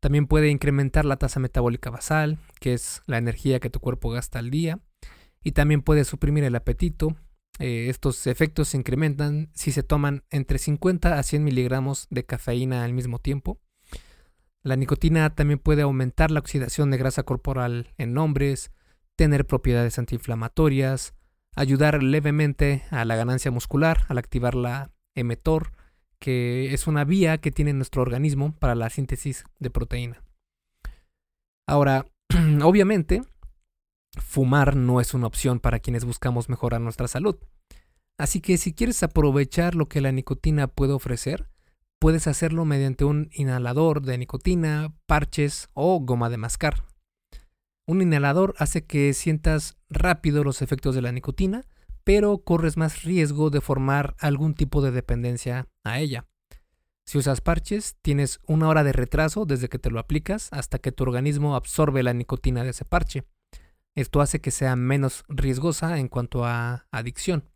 También 0.00 0.26
puede 0.26 0.50
incrementar 0.50 1.04
la 1.04 1.16
tasa 1.16 1.40
metabólica 1.40 1.90
basal, 1.90 2.38
que 2.60 2.74
es 2.74 3.02
la 3.06 3.18
energía 3.18 3.58
que 3.58 3.70
tu 3.70 3.80
cuerpo 3.80 4.10
gasta 4.10 4.38
al 4.38 4.50
día. 4.50 4.78
Y 5.42 5.52
también 5.52 5.82
puede 5.82 6.04
suprimir 6.04 6.44
el 6.44 6.54
apetito. 6.54 7.16
Eh, 7.58 7.88
estos 7.88 8.26
efectos 8.26 8.68
se 8.68 8.76
incrementan 8.76 9.50
si 9.54 9.72
se 9.72 9.82
toman 9.82 10.24
entre 10.30 10.58
50 10.58 11.18
a 11.18 11.22
100 11.22 11.44
miligramos 11.44 12.06
de 12.10 12.24
cafeína 12.24 12.84
al 12.84 12.92
mismo 12.92 13.18
tiempo. 13.18 13.60
La 14.62 14.76
nicotina 14.76 15.34
también 15.34 15.58
puede 15.58 15.82
aumentar 15.82 16.30
la 16.30 16.40
oxidación 16.40 16.90
de 16.90 16.98
grasa 16.98 17.22
corporal 17.22 17.94
en 17.96 18.16
hombres, 18.18 18.70
tener 19.16 19.46
propiedades 19.46 19.98
antiinflamatorias, 19.98 21.14
ayudar 21.56 22.02
levemente 22.02 22.84
a 22.90 23.04
la 23.04 23.16
ganancia 23.16 23.50
muscular 23.50 24.04
al 24.08 24.18
activar 24.18 24.54
la 24.54 24.92
emetor, 25.14 25.72
que 26.18 26.72
es 26.72 26.86
una 26.86 27.04
vía 27.04 27.38
que 27.38 27.50
tiene 27.50 27.72
nuestro 27.72 28.02
organismo 28.02 28.54
para 28.58 28.74
la 28.74 28.90
síntesis 28.90 29.44
de 29.58 29.70
proteína. 29.70 30.22
Ahora, 31.66 32.06
obviamente, 32.62 33.22
fumar 34.16 34.76
no 34.76 35.00
es 35.00 35.14
una 35.14 35.26
opción 35.26 35.60
para 35.60 35.78
quienes 35.78 36.04
buscamos 36.04 36.48
mejorar 36.48 36.80
nuestra 36.80 37.08
salud. 37.08 37.36
Así 38.18 38.40
que 38.40 38.58
si 38.58 38.72
quieres 38.72 39.02
aprovechar 39.02 39.74
lo 39.74 39.86
que 39.88 40.00
la 40.00 40.12
nicotina 40.12 40.66
puede 40.66 40.92
ofrecer, 40.92 41.48
puedes 42.00 42.26
hacerlo 42.26 42.64
mediante 42.64 43.04
un 43.04 43.30
inhalador 43.32 44.02
de 44.02 44.18
nicotina, 44.18 44.92
parches 45.06 45.68
o 45.74 46.00
goma 46.00 46.28
de 46.28 46.36
mascar. 46.36 46.84
Un 47.86 48.02
inhalador 48.02 48.54
hace 48.58 48.84
que 48.84 49.14
sientas 49.14 49.76
rápido 49.88 50.44
los 50.44 50.62
efectos 50.62 50.94
de 50.94 51.02
la 51.02 51.12
nicotina, 51.12 51.64
pero 52.04 52.38
corres 52.38 52.76
más 52.76 53.02
riesgo 53.02 53.50
de 53.50 53.60
formar 53.60 54.16
algún 54.18 54.54
tipo 54.54 54.82
de 54.82 54.90
dependencia 54.90 55.68
a 55.84 56.00
ella. 56.00 56.26
Si 57.06 57.16
usas 57.16 57.40
parches, 57.40 57.96
tienes 58.02 58.40
una 58.46 58.68
hora 58.68 58.84
de 58.84 58.92
retraso 58.92 59.46
desde 59.46 59.68
que 59.68 59.78
te 59.78 59.90
lo 59.90 59.98
aplicas 59.98 60.48
hasta 60.50 60.78
que 60.78 60.92
tu 60.92 61.04
organismo 61.04 61.56
absorbe 61.56 62.02
la 62.02 62.12
nicotina 62.12 62.64
de 62.64 62.70
ese 62.70 62.84
parche. 62.84 63.24
Esto 63.98 64.20
hace 64.20 64.40
que 64.40 64.52
sea 64.52 64.76
menos 64.76 65.24
riesgosa 65.26 65.98
en 65.98 66.06
cuanto 66.06 66.44
a 66.44 66.86
adicción. 66.92 67.50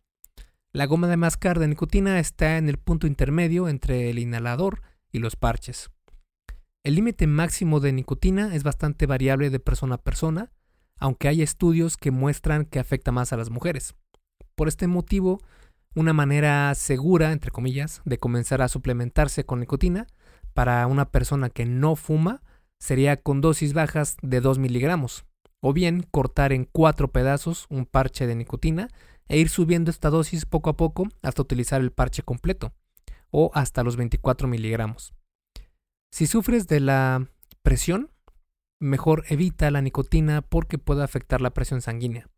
La 0.73 0.87
goma 0.87 1.07
de 1.07 1.17
mascar 1.17 1.61
de 1.61 1.69
nicotina 1.69 2.19
está 2.19 2.59
en 2.59 2.69
el 2.69 2.79
punto 2.79 3.07
intermedio 3.07 3.69
entre 3.69 4.11
el 4.11 4.19
inhalador 4.19 4.83
y 5.13 5.21
los 5.21 5.37
parches. 5.37 5.93
El 6.83 6.97
límite 6.97 7.29
máximo 7.29 7.79
de 7.79 7.93
nicotina 7.93 8.57
es 8.57 8.65
bastante 8.65 9.07
variable 9.07 9.51
de 9.51 9.61
persona 9.61 9.95
a 9.95 10.03
persona, 10.03 10.51
aunque 10.99 11.29
hay 11.29 11.43
estudios 11.43 11.97
que 11.97 12.11
muestran 12.11 12.65
que 12.65 12.81
afecta 12.81 13.13
más 13.13 13.33
a 13.33 13.37
las 13.37 13.51
mujeres. 13.51 13.95
Por 14.57 14.67
este 14.67 14.89
motivo, 14.89 15.41
una 15.95 16.13
manera 16.13 16.75
segura, 16.75 17.31
entre 17.31 17.53
comillas, 17.53 18.03
de 18.05 18.19
comenzar 18.19 18.63
a 18.63 18.69
suplementarse 18.69 19.47
con 19.47 19.61
nicotina 19.61 20.09
para 20.55 20.85
una 20.89 21.13
persona 21.13 21.51
que 21.51 21.67
no 21.67 21.95
fuma 21.95 22.43
sería 22.81 23.17
con 23.17 23.41
dosis 23.41 23.75
bajas 23.75 24.17
de 24.23 24.41
2 24.41 24.59
miligramos, 24.59 25.25
o 25.63 25.73
bien 25.73 26.03
cortar 26.11 26.53
en 26.53 26.65
cuatro 26.65 27.13
pedazos 27.13 27.67
un 27.71 27.87
parche 27.87 28.27
de 28.27 28.35
nicotina 28.35 28.89
e 29.29 29.39
ir 29.39 29.49
subiendo 29.49 29.91
esta 29.91 30.11
dosis 30.11 30.45
poco 30.45 30.69
a 30.69 30.77
poco 30.77 31.09
hasta 31.23 31.41
utilizar 31.41 31.81
el 31.81 31.93
parche 31.93 32.23
completo 32.23 32.75
o 33.31 33.51
hasta 33.55 33.83
los 33.83 33.97
24 33.97 34.49
miligramos. 34.49 35.15
Si 36.13 36.27
sufres 36.27 36.67
de 36.67 36.81
la 36.81 37.29
presión, 37.63 38.11
mejor 38.81 39.25
evita 39.29 39.71
la 39.71 39.81
nicotina 39.81 40.43
porque 40.43 40.77
puede 40.77 41.05
afectar 41.05 41.41
la 41.41 41.55
presión 41.55 41.81
sanguínea. 41.81 42.29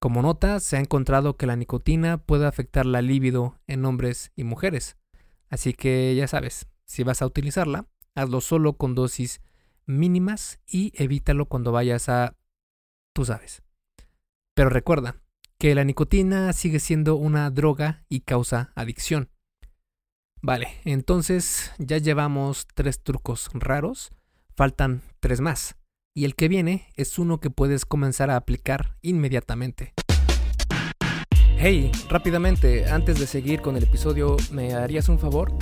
Como 0.00 0.20
nota, 0.20 0.60
se 0.60 0.76
ha 0.76 0.80
encontrado 0.80 1.36
que 1.36 1.46
la 1.46 1.56
nicotina 1.56 2.18
puede 2.18 2.46
afectar 2.46 2.84
la 2.84 3.00
libido 3.00 3.58
en 3.66 3.86
hombres 3.86 4.32
y 4.36 4.44
mujeres. 4.44 4.96
Así 5.48 5.72
que 5.72 6.14
ya 6.14 6.26
sabes, 6.26 6.66
si 6.84 7.04
vas 7.04 7.22
a 7.22 7.26
utilizarla, 7.26 7.86
hazlo 8.14 8.40
solo 8.42 8.74
con 8.74 8.94
dosis 8.94 9.40
mínimas 9.86 10.60
y 10.66 10.92
evítalo 10.94 11.46
cuando 11.46 11.72
vayas 11.72 12.08
a... 12.08 12.36
tú 13.14 13.24
sabes. 13.24 13.62
Pero 14.54 14.70
recuerda, 14.70 15.20
que 15.58 15.74
la 15.74 15.84
nicotina 15.84 16.52
sigue 16.52 16.80
siendo 16.80 17.16
una 17.16 17.50
droga 17.50 18.04
y 18.08 18.20
causa 18.20 18.72
adicción. 18.74 19.30
Vale, 20.42 20.68
entonces 20.84 21.72
ya 21.78 21.98
llevamos 21.98 22.66
tres 22.74 23.02
trucos 23.02 23.48
raros, 23.54 24.12
faltan 24.54 25.02
tres 25.20 25.40
más, 25.40 25.76
y 26.14 26.26
el 26.26 26.34
que 26.34 26.48
viene 26.48 26.92
es 26.96 27.18
uno 27.18 27.40
que 27.40 27.50
puedes 27.50 27.86
comenzar 27.86 28.30
a 28.30 28.36
aplicar 28.36 28.98
inmediatamente. 29.00 29.94
Hey, 31.56 31.90
rápidamente, 32.10 32.90
antes 32.90 33.18
de 33.18 33.26
seguir 33.26 33.62
con 33.62 33.76
el 33.76 33.84
episodio, 33.84 34.36
¿me 34.52 34.74
harías 34.74 35.08
un 35.08 35.18
favor? 35.18 35.56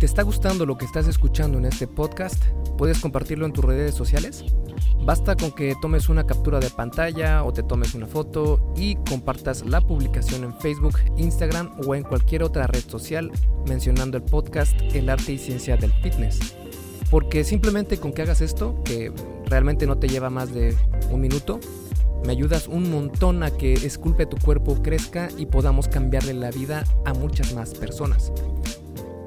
Te 0.00 0.06
está 0.06 0.22
gustando 0.22 0.64
lo 0.64 0.78
que 0.78 0.86
estás 0.86 1.06
escuchando 1.08 1.58
en 1.58 1.66
este 1.66 1.86
podcast, 1.86 2.42
¿puedes 2.78 3.00
compartirlo 3.00 3.44
en 3.44 3.52
tus 3.52 3.62
redes 3.62 3.94
sociales? 3.94 4.46
Basta 5.04 5.36
con 5.36 5.52
que 5.52 5.74
tomes 5.82 6.08
una 6.08 6.24
captura 6.24 6.58
de 6.58 6.70
pantalla 6.70 7.44
o 7.44 7.52
te 7.52 7.62
tomes 7.62 7.94
una 7.94 8.06
foto 8.06 8.72
y 8.74 8.94
compartas 8.94 9.62
la 9.66 9.82
publicación 9.82 10.44
en 10.44 10.58
Facebook, 10.58 10.96
Instagram 11.18 11.82
o 11.86 11.94
en 11.94 12.04
cualquier 12.04 12.44
otra 12.44 12.66
red 12.66 12.82
social 12.88 13.30
mencionando 13.68 14.16
el 14.16 14.22
podcast 14.22 14.72
El 14.94 15.10
arte 15.10 15.32
y 15.32 15.38
ciencia 15.38 15.76
del 15.76 15.92
fitness. 15.92 16.38
Porque 17.10 17.44
simplemente 17.44 17.98
con 17.98 18.14
que 18.14 18.22
hagas 18.22 18.40
esto, 18.40 18.82
que 18.86 19.12
realmente 19.50 19.86
no 19.86 19.98
te 19.98 20.08
lleva 20.08 20.30
más 20.30 20.54
de 20.54 20.74
un 21.10 21.20
minuto, 21.20 21.60
me 22.24 22.32
ayudas 22.32 22.68
un 22.68 22.90
montón 22.90 23.42
a 23.42 23.50
que 23.50 23.74
Esculpe 23.74 24.24
tu 24.24 24.38
cuerpo 24.38 24.82
crezca 24.82 25.28
y 25.36 25.44
podamos 25.44 25.88
cambiarle 25.88 26.32
la 26.32 26.50
vida 26.50 26.84
a 27.04 27.12
muchas 27.12 27.52
más 27.52 27.74
personas. 27.74 28.32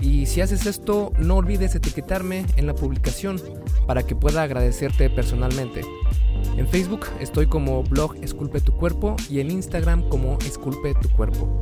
Y 0.03 0.25
si 0.25 0.41
haces 0.41 0.65
esto, 0.65 1.13
no 1.17 1.37
olvides 1.37 1.75
etiquetarme 1.75 2.45
en 2.57 2.67
la 2.67 2.75
publicación 2.75 3.41
para 3.87 4.03
que 4.03 4.17
pueda 4.17 4.43
agradecerte 4.43 5.09
personalmente. 5.09 5.79
En 6.57 6.67
Facebook 6.67 7.05
estoy 7.21 7.47
como 7.47 7.83
blog 7.83 8.17
Esculpe 8.21 8.59
tu 8.59 8.75
cuerpo 8.75 9.15
y 9.29 9.39
en 9.39 9.49
Instagram 9.49 10.09
como 10.09 10.37
Esculpe 10.39 10.93
tu 10.95 11.09
cuerpo. 11.09 11.57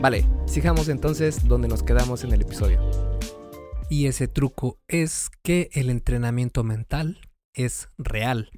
Vale, 0.00 0.26
sigamos 0.46 0.88
entonces 0.88 1.46
donde 1.46 1.68
nos 1.68 1.84
quedamos 1.84 2.24
en 2.24 2.32
el 2.32 2.42
episodio. 2.42 2.80
Y 3.88 4.06
ese 4.08 4.26
truco 4.26 4.76
es 4.88 5.30
que 5.44 5.70
el 5.72 5.88
entrenamiento 5.88 6.64
mental 6.64 7.20
es 7.52 7.88
real. 7.96 8.50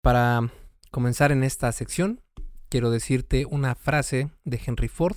Para 0.00 0.52
comenzar 0.92 1.32
en 1.32 1.42
esta 1.42 1.72
sección, 1.72 2.20
quiero 2.68 2.92
decirte 2.92 3.46
una 3.46 3.74
frase 3.74 4.30
de 4.44 4.60
Henry 4.64 4.86
Ford 4.86 5.16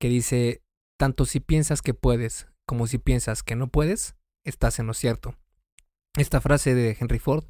que 0.00 0.08
dice, 0.08 0.62
tanto 1.00 1.24
si 1.24 1.40
piensas 1.40 1.80
que 1.80 1.94
puedes 1.94 2.46
como 2.66 2.86
si 2.86 2.98
piensas 2.98 3.42
que 3.42 3.56
no 3.56 3.68
puedes, 3.68 4.16
estás 4.44 4.78
en 4.78 4.86
lo 4.86 4.92
cierto. 4.92 5.34
Esta 6.14 6.42
frase 6.42 6.74
de 6.74 6.94
Henry 7.00 7.18
Ford 7.18 7.46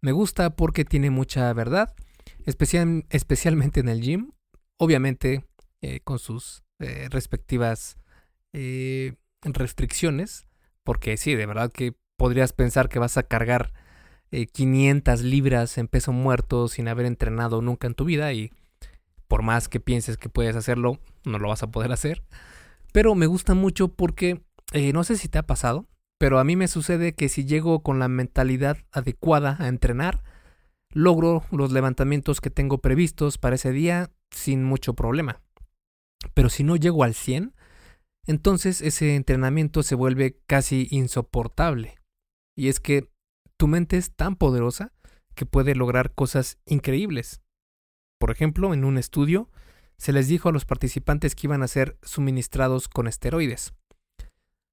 me 0.00 0.12
gusta 0.12 0.54
porque 0.54 0.84
tiene 0.84 1.10
mucha 1.10 1.52
verdad, 1.54 1.92
especialmente 2.46 3.80
en 3.80 3.88
el 3.88 4.00
gym, 4.00 4.30
obviamente 4.76 5.44
eh, 5.82 6.02
con 6.04 6.20
sus 6.20 6.62
eh, 6.78 7.08
respectivas 7.10 7.96
eh, 8.52 9.14
restricciones, 9.42 10.46
porque 10.84 11.16
sí, 11.16 11.34
de 11.34 11.46
verdad 11.46 11.72
que 11.72 11.96
podrías 12.16 12.52
pensar 12.52 12.88
que 12.88 13.00
vas 13.00 13.16
a 13.16 13.24
cargar 13.24 13.72
500 14.30 15.22
libras 15.22 15.78
en 15.78 15.88
peso 15.88 16.12
muerto 16.12 16.68
sin 16.68 16.86
haber 16.86 17.06
entrenado 17.06 17.60
nunca 17.60 17.88
en 17.88 17.94
tu 17.94 18.04
vida 18.04 18.32
y 18.32 18.52
por 19.26 19.42
más 19.42 19.68
que 19.68 19.80
pienses 19.80 20.16
que 20.16 20.28
puedes 20.28 20.54
hacerlo, 20.54 21.00
no 21.24 21.40
lo 21.40 21.48
vas 21.48 21.64
a 21.64 21.72
poder 21.72 21.90
hacer. 21.90 22.22
Pero 22.94 23.16
me 23.16 23.26
gusta 23.26 23.54
mucho 23.54 23.88
porque, 23.88 24.44
eh, 24.72 24.92
no 24.92 25.02
sé 25.02 25.16
si 25.16 25.28
te 25.28 25.38
ha 25.38 25.42
pasado, 25.42 25.88
pero 26.16 26.38
a 26.38 26.44
mí 26.44 26.54
me 26.54 26.68
sucede 26.68 27.12
que 27.12 27.28
si 27.28 27.44
llego 27.44 27.82
con 27.82 27.98
la 27.98 28.06
mentalidad 28.06 28.78
adecuada 28.92 29.56
a 29.58 29.66
entrenar, 29.66 30.22
logro 30.90 31.42
los 31.50 31.72
levantamientos 31.72 32.40
que 32.40 32.50
tengo 32.50 32.78
previstos 32.78 33.36
para 33.36 33.56
ese 33.56 33.72
día 33.72 34.12
sin 34.30 34.62
mucho 34.62 34.94
problema. 34.94 35.42
Pero 36.34 36.48
si 36.48 36.62
no 36.62 36.76
llego 36.76 37.02
al 37.02 37.14
100, 37.14 37.56
entonces 38.28 38.80
ese 38.80 39.16
entrenamiento 39.16 39.82
se 39.82 39.96
vuelve 39.96 40.38
casi 40.46 40.86
insoportable. 40.92 41.96
Y 42.56 42.68
es 42.68 42.78
que 42.78 43.10
tu 43.56 43.66
mente 43.66 43.96
es 43.96 44.14
tan 44.14 44.36
poderosa 44.36 44.92
que 45.34 45.46
puede 45.46 45.74
lograr 45.74 46.14
cosas 46.14 46.60
increíbles. 46.64 47.42
Por 48.20 48.30
ejemplo, 48.30 48.72
en 48.72 48.84
un 48.84 48.98
estudio, 48.98 49.50
se 50.04 50.12
les 50.12 50.28
dijo 50.28 50.50
a 50.50 50.52
los 50.52 50.66
participantes 50.66 51.34
que 51.34 51.46
iban 51.46 51.62
a 51.62 51.66
ser 51.66 51.96
suministrados 52.02 52.88
con 52.88 53.06
esteroides. 53.06 53.72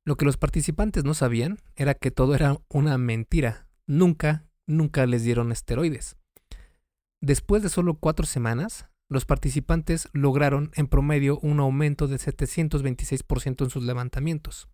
Lo 0.06 0.18
que 0.18 0.26
los 0.26 0.36
participantes 0.36 1.06
no 1.06 1.14
sabían 1.14 1.60
era 1.78 1.94
que 1.94 2.12
todo 2.12 2.36
era 2.36 2.58
una 2.68 2.98
mentira. 2.98 3.66
Nunca, 3.88 4.46
nunca 4.68 5.06
les 5.06 5.24
dieron 5.24 5.54
esteroides. 5.54 6.18
Después 7.22 7.64
de 7.64 7.70
solo 7.70 7.94
cuatro 7.94 8.26
semanas, 8.26 8.88
los 9.08 9.24
participantes 9.24 10.10
lograron 10.12 10.72
en 10.76 10.88
promedio 10.88 11.40
un 11.40 11.62
aumento 11.62 12.10
de 12.10 12.18
726% 12.18 13.64
en 13.64 13.70
sus 13.70 13.84
levantamientos. 13.84 14.68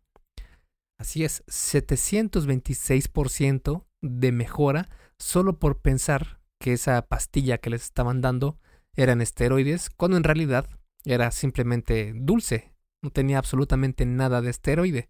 Así 0.97 1.23
es, 1.23 1.45
726% 1.45 3.85
de 4.01 4.31
mejora 4.31 4.89
solo 5.19 5.59
por 5.59 5.81
pensar 5.81 6.39
que 6.59 6.73
esa 6.73 6.99
pastilla 7.03 7.59
que 7.59 7.69
les 7.69 7.83
estaban 7.83 8.21
dando 8.21 8.57
eran 8.97 9.21
esteroides, 9.21 9.89
cuando 9.89 10.17
en 10.17 10.23
realidad 10.23 10.67
era 11.05 11.31
simplemente 11.31 12.11
dulce, 12.15 12.73
no 13.01 13.11
tenía 13.11 13.37
absolutamente 13.37 14.05
nada 14.05 14.41
de 14.41 14.49
esteroide. 14.49 15.09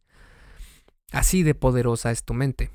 Así 1.12 1.42
de 1.42 1.56
poderosa 1.56 2.12
es 2.12 2.24
tu 2.24 2.34
mente. 2.34 2.70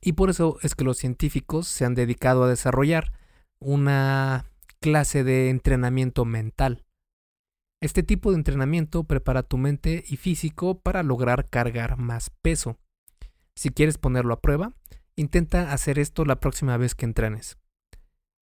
Y 0.00 0.12
por 0.12 0.30
eso 0.30 0.58
es 0.62 0.74
que 0.74 0.84
los 0.84 0.96
científicos 0.96 1.68
se 1.68 1.84
han 1.84 1.94
dedicado 1.94 2.44
a 2.44 2.48
desarrollar 2.48 3.12
una 3.60 4.46
clase 4.80 5.22
de 5.22 5.50
entrenamiento 5.50 6.24
mental. 6.24 6.84
Este 7.80 8.02
tipo 8.02 8.30
de 8.30 8.38
entrenamiento 8.38 9.04
prepara 9.04 9.42
tu 9.42 9.58
mente 9.58 10.04
y 10.08 10.16
físico 10.16 10.80
para 10.80 11.02
lograr 11.02 11.48
cargar 11.48 11.98
más 11.98 12.30
peso. 12.42 12.78
Si 13.54 13.70
quieres 13.70 13.98
ponerlo 13.98 14.34
a 14.34 14.40
prueba, 14.40 14.72
intenta 15.14 15.72
hacer 15.72 15.98
esto 15.98 16.24
la 16.24 16.40
próxima 16.40 16.76
vez 16.76 16.94
que 16.94 17.04
entrenes. 17.04 17.58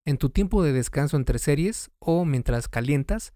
En 0.06 0.18
tu 0.18 0.30
tiempo 0.30 0.62
de 0.62 0.72
descanso 0.72 1.16
entre 1.16 1.40
series 1.40 1.90
o 1.98 2.24
mientras 2.24 2.68
calientas, 2.68 3.34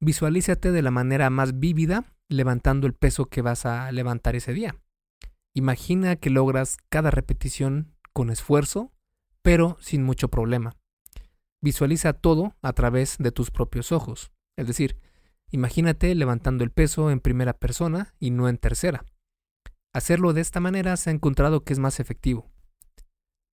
visualízate 0.00 0.70
de 0.70 0.82
la 0.82 0.90
manera 0.90 1.30
más 1.30 1.58
vívida 1.58 2.04
levantando 2.28 2.86
el 2.86 2.92
peso 2.92 3.24
que 3.24 3.40
vas 3.40 3.64
a 3.64 3.90
levantar 3.90 4.36
ese 4.36 4.52
día. 4.52 4.76
Imagina 5.54 6.16
que 6.16 6.28
logras 6.28 6.76
cada 6.90 7.10
repetición 7.10 7.94
con 8.12 8.28
esfuerzo, 8.28 8.92
pero 9.40 9.78
sin 9.80 10.02
mucho 10.02 10.28
problema. 10.28 10.76
Visualiza 11.62 12.12
todo 12.12 12.54
a 12.60 12.74
través 12.74 13.16
de 13.18 13.32
tus 13.32 13.50
propios 13.50 13.90
ojos. 13.90 14.30
Es 14.58 14.66
decir, 14.66 14.98
imagínate 15.50 16.14
levantando 16.14 16.64
el 16.64 16.70
peso 16.70 17.10
en 17.10 17.20
primera 17.20 17.54
persona 17.54 18.14
y 18.18 18.30
no 18.30 18.50
en 18.50 18.58
tercera. 18.58 19.06
Hacerlo 19.94 20.34
de 20.34 20.42
esta 20.42 20.60
manera 20.60 20.98
se 20.98 21.08
ha 21.08 21.14
encontrado 21.14 21.64
que 21.64 21.72
es 21.72 21.78
más 21.78 21.98
efectivo. 21.98 22.50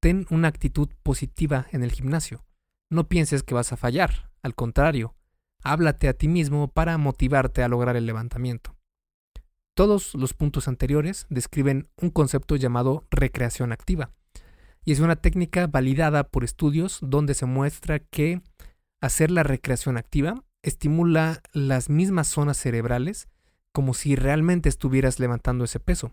Ten 0.01 0.27
una 0.31 0.49
actitud 0.49 0.89
positiva 1.03 1.67
en 1.73 1.83
el 1.83 1.93
gimnasio. 1.93 2.45
No 2.91 3.09
pienses 3.09 3.43
que 3.43 3.55
vas 3.55 3.73
a 3.73 3.77
fallar, 3.77 4.31
al 4.43 4.55
contrario, 4.55 5.15
háblate 5.63 6.09
a 6.09 6.15
ti 6.15 6.27
mismo 6.27 6.69
para 6.69 6.97
motivarte 6.97 7.63
a 7.63 7.69
lograr 7.69 7.97
el 7.97 8.07
levantamiento. 8.07 8.75
Todos 9.75 10.15
los 10.15 10.33
puntos 10.33 10.69
anteriores 10.69 11.27
describen 11.29 11.89
un 11.97 12.11
concepto 12.11 12.57
llamado 12.57 13.07
recreación 13.11 13.73
activa, 13.73 14.11
y 14.85 14.93
es 14.93 15.01
una 15.01 15.17
técnica 15.17 15.67
validada 15.67 16.25
por 16.25 16.45
estudios 16.45 16.99
donde 17.03 17.35
se 17.35 17.47
muestra 17.47 17.99
que 17.99 18.41
hacer 19.03 19.31
la 19.31 19.43
recreación 19.43 19.99
activa 19.99 20.43
estimula 20.63 21.43
las 21.53 21.91
mismas 21.91 22.29
zonas 22.29 22.57
cerebrales 22.57 23.29
como 23.73 23.95
si 23.95 24.17
realmente 24.17 24.69
estuvieras 24.69 25.21
levantando 25.21 25.65
ese 25.65 25.81
peso. 25.81 26.13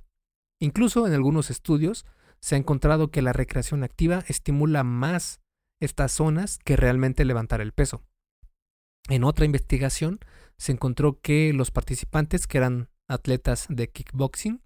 Incluso 0.60 1.08
en 1.08 1.14
algunos 1.14 1.50
estudios 1.50 2.06
se 2.40 2.56
ha 2.56 2.58
encontrado 2.58 3.12
que 3.12 3.22
la 3.22 3.34
recreación 3.34 3.84
activa 3.84 4.24
estimula 4.28 4.84
más 4.84 5.42
estas 5.80 6.12
zonas 6.12 6.60
que 6.64 6.76
realmente 6.76 7.26
levantar 7.26 7.62
el 7.62 7.72
peso. 7.72 8.04
En 9.10 9.24
otra 9.24 9.46
investigación 9.46 10.20
se 10.58 10.72
encontró 10.72 11.22
que 11.22 11.54
los 11.54 11.72
participantes 11.72 12.48
que 12.48 12.58
eran 12.58 12.90
atletas 13.08 13.68
de 13.70 13.90
kickboxing 13.90 14.62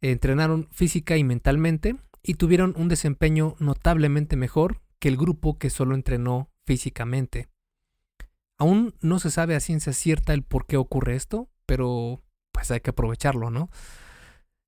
entrenaron 0.00 0.68
física 0.72 1.16
y 1.16 1.24
mentalmente 1.24 1.96
y 2.22 2.34
tuvieron 2.34 2.74
un 2.76 2.88
desempeño 2.88 3.54
notablemente 3.58 4.36
mejor 4.36 4.80
que 4.98 5.08
el 5.08 5.16
grupo 5.16 5.58
que 5.58 5.70
solo 5.70 5.94
entrenó 5.94 6.50
físicamente. 6.64 7.48
Aún 8.58 8.94
no 9.00 9.18
se 9.18 9.30
sabe 9.30 9.54
a 9.54 9.60
ciencia 9.60 9.92
cierta 9.92 10.34
el 10.34 10.42
por 10.42 10.66
qué 10.66 10.76
ocurre 10.76 11.16
esto, 11.16 11.48
pero 11.64 12.22
pues 12.52 12.70
hay 12.70 12.80
que 12.80 12.90
aprovecharlo, 12.90 13.50
¿no? 13.50 13.70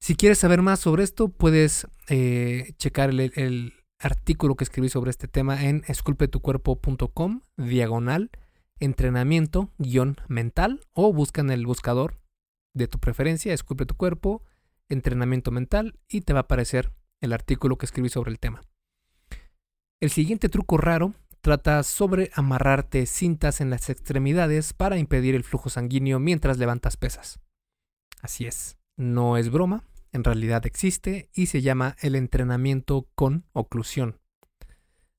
Si 0.03 0.17
quieres 0.17 0.39
saber 0.39 0.63
más 0.63 0.81
sobre 0.81 1.05
esto, 1.05 1.29
puedes 1.29 1.87
eh, 2.09 2.73
checar 2.77 3.11
el, 3.11 3.73
artículo 4.01 4.57
que 4.57 4.65
escribí 4.65 4.89
sobre 4.89 5.13
este 5.13 5.29
tema 5.29 5.63
en 5.63 5.85
esculpetucuerpo.com, 5.87 7.43
diagonal, 7.57 8.33
entrenamiento, 8.81 9.71
guion 9.79 10.17
mental, 10.27 10.81
o 10.93 11.13
busca 11.13 11.41
en 11.41 11.51
el 11.51 11.67
buscador 11.67 12.21
de 12.75 12.89
tu 12.89 12.99
preferencia, 12.99 13.55
esculpe 13.55 13.87
tu 13.87 13.95
cuerpo, 13.95 14.43
entrenamiento 14.89 15.53
mental, 15.53 16.01
y 16.09 16.23
te 16.23 16.33
va 16.33 16.41
a 16.41 16.43
aparecer 16.43 16.91
el 17.21 17.33
artículo 17.33 17.79
que 17.79 17.87
escribí 17.87 18.09
sobre 18.09 18.33
el 18.33 18.41
tema. 18.41 18.61
El 20.01 20.11
siguiente 20.11 20.49
truco 20.49 20.79
raro 20.79 21.15
trata 21.43 21.81
sobre 21.85 22.33
amarrarte 22.35 23.07
cintas 23.07 23.61
en 23.61 23.71
las 23.71 23.89
extremidades 23.89 24.73
para 24.73 24.99
impedir 24.99 25.37
el 25.37 25.45
flujo 25.45 25.71
sanguíneo 25.71 26.19
mientras 26.19 26.59
levantas 26.59 26.97
pesas. 26.97 27.39
Así 28.21 28.47
es, 28.47 28.77
no 28.97 29.37
es 29.37 29.49
broma, 29.49 29.85
en 30.12 30.25
realidad 30.25 30.66
existe 30.66 31.31
y 31.33 31.47
se 31.47 31.62
llama 31.62 31.97
el 32.00 32.14
entrenamiento 32.14 33.09
con 33.14 33.47
oclusión. 33.52 34.21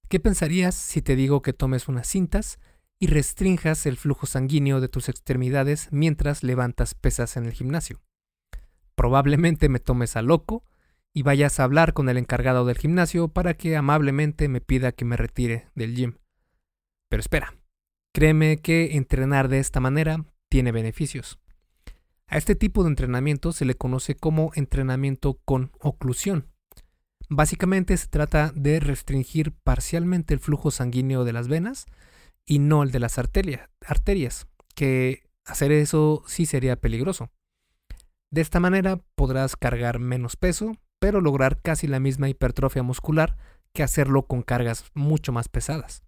¿Qué 0.08 0.20
pensarías 0.20 0.76
si 0.76 1.02
te 1.02 1.16
digo 1.16 1.42
que 1.42 1.54
tomes 1.54 1.88
unas 1.88 2.08
cintas 2.08 2.60
y 3.00 3.08
restrinjas 3.08 3.86
el 3.86 3.98
flujo 3.98 4.28
sanguíneo 4.28 4.80
de 4.80 4.88
tus 4.88 5.10
extremidades 5.10 5.90
mientras 5.92 6.44
levantas 6.44 6.94
pesas 6.94 7.36
en 7.36 7.46
el 7.46 7.54
gimnasio? 7.54 8.02
Probablemente 8.96 9.70
me 9.70 9.80
tomes 9.80 10.16
a 10.16 10.22
loco 10.22 10.64
y 11.14 11.24
vayas 11.24 11.60
a 11.60 11.64
hablar 11.64 11.94
con 11.94 12.10
el 12.10 12.18
encargado 12.18 12.66
del 12.66 12.78
gimnasio 12.78 13.28
para 13.28 13.56
que 13.56 13.76
amablemente 13.76 14.48
me 14.48 14.62
pida 14.62 14.92
que 14.92 15.06
me 15.06 15.18
retire 15.18 15.68
del 15.76 15.96
gym. 15.96 16.18
Pero 17.10 17.22
espera, 17.22 17.56
créeme 18.14 18.58
que 18.58 18.96
entrenar 18.96 19.48
de 19.48 19.60
esta 19.60 19.80
manera 19.80 20.26
tiene 20.50 20.72
beneficios. 20.72 21.40
A 22.34 22.38
este 22.38 22.56
tipo 22.56 22.82
de 22.82 22.90
entrenamiento 22.90 23.52
se 23.52 23.64
le 23.64 23.76
conoce 23.76 24.16
como 24.16 24.50
entrenamiento 24.56 25.40
con 25.46 25.72
oclusión. 25.80 26.48
Básicamente 27.30 27.96
se 27.96 28.08
trata 28.08 28.52
de 28.56 28.80
restringir 28.80 29.52
parcialmente 29.52 30.34
el 30.34 30.40
flujo 30.40 30.72
sanguíneo 30.72 31.26
de 31.26 31.34
las 31.34 31.48
venas 31.48 31.86
y 32.44 32.58
no 32.58 32.82
el 32.82 32.90
de 32.90 32.98
las 32.98 33.20
arterias, 33.20 34.48
que 34.74 35.30
hacer 35.46 35.72
eso 35.72 36.24
sí 36.26 36.48
sería 36.48 36.76
peligroso. 36.76 37.30
De 38.32 38.42
esta 38.42 38.60
manera 38.60 39.00
podrás 39.14 39.56
cargar 39.56 40.00
menos 40.00 40.36
peso, 40.36 40.76
pero 40.98 41.22
lograr 41.22 41.62
casi 41.62 41.86
la 41.86 42.00
misma 42.00 42.30
hipertrofia 42.30 42.82
muscular 42.82 43.38
que 43.74 43.84
hacerlo 43.84 44.26
con 44.26 44.42
cargas 44.42 44.86
mucho 44.96 45.34
más 45.34 45.50
pesadas. 45.50 46.02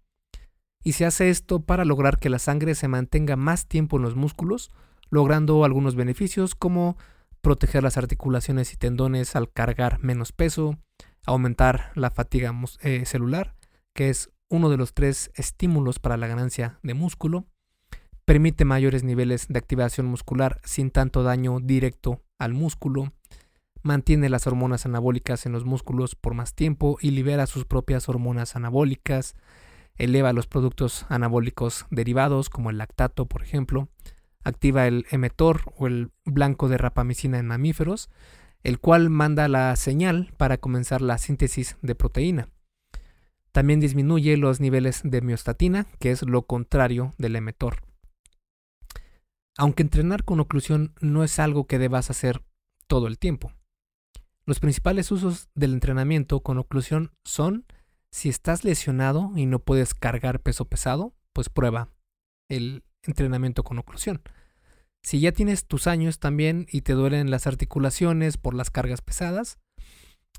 Y 0.82 0.94
se 0.94 1.04
hace 1.04 1.30
esto 1.30 1.60
para 1.60 1.84
lograr 1.84 2.18
que 2.18 2.30
la 2.30 2.40
sangre 2.40 2.74
se 2.74 2.88
mantenga 2.88 3.36
más 3.36 3.68
tiempo 3.68 3.98
en 3.98 4.02
los 4.02 4.16
músculos, 4.16 4.72
logrando 5.10 5.64
algunos 5.64 5.94
beneficios 5.94 6.54
como 6.54 6.96
proteger 7.40 7.82
las 7.82 7.96
articulaciones 7.96 8.72
y 8.72 8.76
tendones 8.76 9.36
al 9.36 9.50
cargar 9.52 10.02
menos 10.02 10.32
peso, 10.32 10.78
aumentar 11.26 11.92
la 11.94 12.10
fatiga 12.10 12.54
eh, 12.80 13.04
celular, 13.06 13.54
que 13.94 14.10
es 14.10 14.30
uno 14.48 14.68
de 14.68 14.76
los 14.76 14.94
tres 14.94 15.30
estímulos 15.34 15.98
para 15.98 16.16
la 16.16 16.26
ganancia 16.26 16.78
de 16.82 16.94
músculo, 16.94 17.46
permite 18.24 18.64
mayores 18.64 19.04
niveles 19.04 19.46
de 19.48 19.58
activación 19.58 20.06
muscular 20.06 20.60
sin 20.64 20.90
tanto 20.90 21.22
daño 21.22 21.60
directo 21.60 22.22
al 22.38 22.52
músculo, 22.52 23.12
mantiene 23.82 24.28
las 24.28 24.46
hormonas 24.46 24.84
anabólicas 24.84 25.46
en 25.46 25.52
los 25.52 25.64
músculos 25.64 26.16
por 26.16 26.34
más 26.34 26.54
tiempo 26.54 26.98
y 27.00 27.12
libera 27.12 27.46
sus 27.46 27.64
propias 27.64 28.08
hormonas 28.08 28.56
anabólicas, 28.56 29.36
eleva 29.96 30.32
los 30.32 30.46
productos 30.46 31.06
anabólicos 31.08 31.86
derivados 31.90 32.50
como 32.50 32.70
el 32.70 32.78
lactato, 32.78 33.26
por 33.26 33.42
ejemplo, 33.42 33.88
activa 34.46 34.86
el 34.86 35.06
emetor 35.10 35.62
o 35.76 35.88
el 35.88 36.12
blanco 36.24 36.68
de 36.68 36.78
rapamicina 36.78 37.38
en 37.38 37.46
mamíferos, 37.46 38.08
el 38.62 38.78
cual 38.78 39.10
manda 39.10 39.48
la 39.48 39.74
señal 39.74 40.32
para 40.36 40.58
comenzar 40.58 41.02
la 41.02 41.18
síntesis 41.18 41.76
de 41.82 41.96
proteína. 41.96 42.48
También 43.50 43.80
disminuye 43.80 44.36
los 44.36 44.60
niveles 44.60 45.00
de 45.02 45.20
miostatina, 45.20 45.86
que 45.98 46.12
es 46.12 46.22
lo 46.22 46.42
contrario 46.46 47.12
del 47.18 47.34
emetor. 47.36 47.82
Aunque 49.58 49.82
entrenar 49.82 50.24
con 50.24 50.38
oclusión 50.38 50.94
no 51.00 51.24
es 51.24 51.38
algo 51.38 51.66
que 51.66 51.78
debas 51.78 52.10
hacer 52.10 52.42
todo 52.86 53.08
el 53.08 53.18
tiempo. 53.18 53.52
Los 54.44 54.60
principales 54.60 55.10
usos 55.10 55.48
del 55.56 55.72
entrenamiento 55.72 56.40
con 56.40 56.58
oclusión 56.58 57.10
son 57.24 57.66
si 58.12 58.28
estás 58.28 58.62
lesionado 58.62 59.32
y 59.34 59.46
no 59.46 59.58
puedes 59.58 59.94
cargar 59.94 60.40
peso 60.40 60.66
pesado, 60.66 61.14
pues 61.32 61.48
prueba 61.48 61.88
el 62.48 62.84
entrenamiento 63.08 63.64
con 63.64 63.78
oclusión. 63.78 64.22
Si 65.02 65.20
ya 65.20 65.32
tienes 65.32 65.66
tus 65.66 65.86
años 65.86 66.18
también 66.18 66.66
y 66.70 66.82
te 66.82 66.94
duelen 66.94 67.30
las 67.30 67.46
articulaciones 67.46 68.36
por 68.36 68.54
las 68.54 68.70
cargas 68.70 69.02
pesadas, 69.02 69.58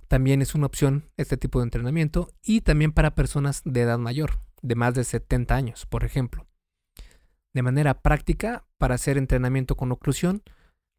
también 0.08 0.41
es 0.41 0.56
una 0.56 0.65
opción 0.65 1.10
este 1.17 1.38
tipo 1.38 1.60
de 1.60 1.63
entrenamiento 1.63 2.30
y 2.41 2.62
también 2.62 2.91
para 2.91 3.15
personas 3.15 3.62
de 3.65 3.82
edad 3.82 3.97
mayor, 3.97 4.39
de 4.62 4.75
más 4.75 4.93
de 4.93 5.03
70 5.03 5.56
años, 5.56 5.86
por 5.86 6.03
ejemplo. 6.03 6.47
De 7.53 7.63
manera 7.63 8.01
práctica, 8.01 8.65
para 8.77 8.95
hacer 8.95 9.17
entrenamiento 9.17 9.75
con 9.75 9.91
oclusión, 9.91 10.43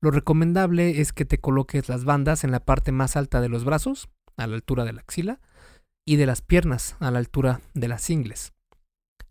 lo 0.01 0.11
recomendable 0.11 1.01
es 1.01 1.13
que 1.13 1.25
te 1.25 1.39
coloques 1.39 1.89
las 1.89 2.05
bandas 2.05 2.45
en 2.45 2.51
la 2.51 2.65
parte 2.65 2.93
más 2.93 3.17
alta 3.17 3.41
de 3.41 3.49
los 3.49 3.65
brazos, 3.65 4.09
a 4.37 4.47
la 4.47 4.55
altura 4.55 4.85
de 4.85 4.93
la 4.93 5.01
axila, 5.01 5.41
y 6.05 6.17
de 6.17 6.27
las 6.27 6.41
piernas, 6.41 6.97
a 7.01 7.11
la 7.11 7.19
altura 7.19 7.61
de 7.75 7.89
las 7.89 8.09
ingles. 8.09 8.53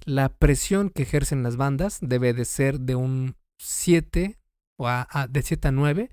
La 0.06 0.30
presión 0.30 0.90
que 0.90 1.04
ejercen 1.04 1.44
las 1.44 1.58
bandas 1.58 2.00
debe 2.02 2.34
de 2.34 2.46
ser 2.46 2.80
de 2.80 2.96
un 2.96 3.36
7 3.60 4.38
o 4.78 4.88
de 5.30 5.42
7 5.42 5.68
a 5.68 5.72
9 5.72 6.10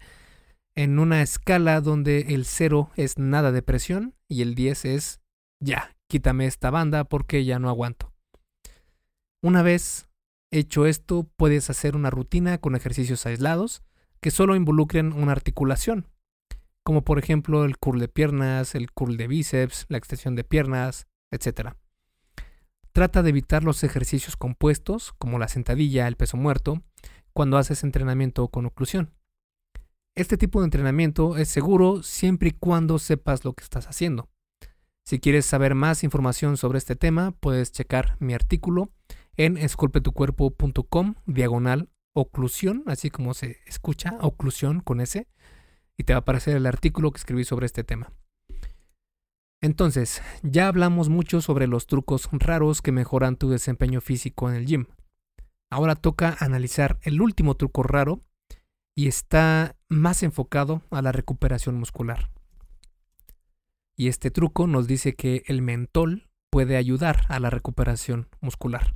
en 0.75 0.99
una 0.99 1.23
escala 1.23 1.81
donde 1.81 2.35
el 2.35 2.45
0 2.45 2.91
es 2.97 3.19
nada 3.19 3.53
de 3.53 3.63
presión 3.63 4.15
y 4.29 4.43
el 4.43 4.55
10 4.55 4.85
es 4.87 5.21
ya, 5.61 5.95
quítame 6.09 6.47
esta 6.47 6.71
banda 6.71 7.05
porque 7.05 7.45
ya 7.45 7.59
no 7.59 7.69
aguanto. 7.69 8.13
Una 9.43 9.63
vez 9.63 10.09
hecho 10.51 10.87
esto, 10.87 11.29
puedes 11.37 11.71
hacer 11.71 11.97
una 11.97 12.11
rutina 12.11 12.59
con 12.59 12.75
ejercicios 12.75 13.27
aislados 13.27 13.83
que 14.21 14.31
solo 14.31 14.57
involucren 14.57 15.13
una 15.13 15.33
articulación, 15.33 16.09
como 16.83 17.05
por 17.05 17.19
ejemplo 17.19 17.65
el 17.65 17.77
curl 17.79 18.01
de 18.01 18.09
piernas, 18.09 18.75
el 18.75 18.91
curl 18.91 19.17
de 19.17 19.29
bíceps, 19.29 19.87
la 19.89 19.99
extensión 19.99 20.35
de 20.35 20.45
piernas, 20.45 21.07
etc. 21.31 21.75
Trata 22.95 23.25
de 23.25 23.31
evitar 23.31 23.65
los 23.65 23.83
ejercicios 23.83 24.37
compuestos, 24.37 25.15
como 25.19 25.41
la 25.41 25.49
sentadilla, 25.49 26.07
el 26.07 26.15
peso 26.15 26.37
muerto, 26.37 26.81
cuando 27.33 27.59
haces 27.59 27.83
entrenamiento 27.83 28.47
con 28.47 28.67
oclusión. 28.67 29.13
Este 30.15 30.37
tipo 30.37 30.61
de 30.61 30.67
entrenamiento 30.67 31.37
es 31.37 31.49
seguro 31.49 32.05
siempre 32.05 32.51
y 32.51 32.53
cuando 32.53 33.01
sepas 33.01 33.45
lo 33.45 33.53
que 33.53 33.65
estás 33.65 33.89
haciendo. 33.89 34.31
Si 35.05 35.19
quieres 35.19 35.45
saber 35.45 35.75
más 35.75 36.05
información 36.05 36.57
sobre 36.57 36.79
este 36.79 36.95
tema, 36.95 37.33
puedes 37.33 37.73
checar 37.73 38.17
mi 38.21 38.33
artículo 38.33 38.93
en 39.37 39.57
esculpetucuerpo.com 39.57 41.15
diagonal 41.27 41.91
oclusión, 42.13 42.85
así 42.87 43.11
como 43.11 43.35
se 43.35 43.59
escucha, 43.67 44.19
oclusión 44.21 44.79
con 44.79 45.01
S, 45.01 45.27
y 45.97 46.05
te 46.05 46.13
va 46.13 46.19
a 46.19 46.21
aparecer 46.21 46.57
el 46.57 46.67
artículo 46.67 47.11
que 47.11 47.19
escribí 47.19 47.43
sobre 47.43 47.67
este 47.67 47.83
tema. 47.83 48.13
Entonces, 49.65 50.21
ya 50.43 50.69
hablamos 50.69 51.09
mucho 51.09 51.41
sobre 51.41 51.67
los 51.67 51.87
trucos 51.87 52.29
raros 52.33 52.83
que 52.83 52.93
mejoran 52.93 53.37
tu 53.37 53.49
desempeño 53.49 54.03
físico 54.03 54.51
en 54.51 54.57
el 54.57 54.67
gym. 54.67 54.89
Ahora 55.71 55.95
toca 55.95 56.37
analizar 56.39 56.99
el 57.01 57.23
último 57.23 57.55
truco 57.55 57.83
raro 57.83 58.21
y 58.95 59.09
está 59.09 59.75
más 59.89 60.23
enfocado 60.23 60.83
a 60.91 61.01
la 61.01 61.13
recuperación 61.13 61.77
muscular. 61.77 62.31
Y 63.97 64.09
este 64.09 64.31
truco 64.31 64.67
nos 64.67 64.87
dice 64.87 65.15
que 65.15 65.45
el 65.47 65.63
mentol 65.63 66.29
puede 66.51 66.77
ayudar 66.77 67.25
a 67.31 67.41
la 67.41 67.49
recuperación 67.49 68.29
muscular. 68.43 68.95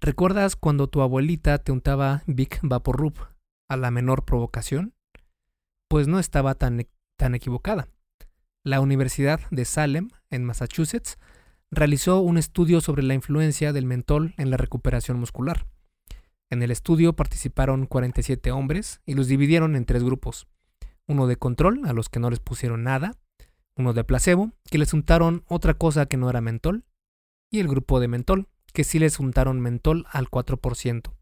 ¿Recuerdas 0.00 0.56
cuando 0.56 0.88
tu 0.88 1.02
abuelita 1.02 1.58
te 1.58 1.70
untaba 1.70 2.24
Big 2.26 2.58
Vaporub 2.62 3.14
a 3.68 3.76
la 3.76 3.92
menor 3.92 4.24
provocación? 4.24 4.92
Pues 5.86 6.08
no 6.08 6.18
estaba 6.18 6.56
tan, 6.56 6.88
tan 7.16 7.36
equivocada. 7.36 7.86
La 8.64 8.80
Universidad 8.80 9.40
de 9.50 9.64
Salem, 9.64 10.10
en 10.30 10.44
Massachusetts, 10.44 11.18
realizó 11.72 12.20
un 12.20 12.38
estudio 12.38 12.80
sobre 12.80 13.02
la 13.02 13.14
influencia 13.14 13.72
del 13.72 13.86
mentol 13.86 14.34
en 14.36 14.50
la 14.50 14.56
recuperación 14.56 15.18
muscular. 15.18 15.66
En 16.48 16.62
el 16.62 16.70
estudio 16.70 17.16
participaron 17.16 17.86
47 17.86 18.52
hombres 18.52 19.00
y 19.04 19.14
los 19.14 19.26
dividieron 19.26 19.74
en 19.74 19.84
tres 19.84 20.04
grupos. 20.04 20.46
Uno 21.08 21.26
de 21.26 21.34
control, 21.34 21.80
a 21.86 21.92
los 21.92 22.08
que 22.08 22.20
no 22.20 22.30
les 22.30 22.38
pusieron 22.38 22.84
nada, 22.84 23.16
uno 23.76 23.94
de 23.94 24.04
placebo, 24.04 24.52
que 24.70 24.78
les 24.78 24.92
untaron 24.92 25.42
otra 25.48 25.74
cosa 25.74 26.06
que 26.06 26.16
no 26.16 26.30
era 26.30 26.40
mentol, 26.40 26.84
y 27.50 27.58
el 27.58 27.66
grupo 27.66 27.98
de 27.98 28.06
mentol, 28.06 28.46
que 28.72 28.84
sí 28.84 29.00
les 29.00 29.18
untaron 29.18 29.60
mentol 29.60 30.06
al 30.12 30.30
4%. 30.30 31.12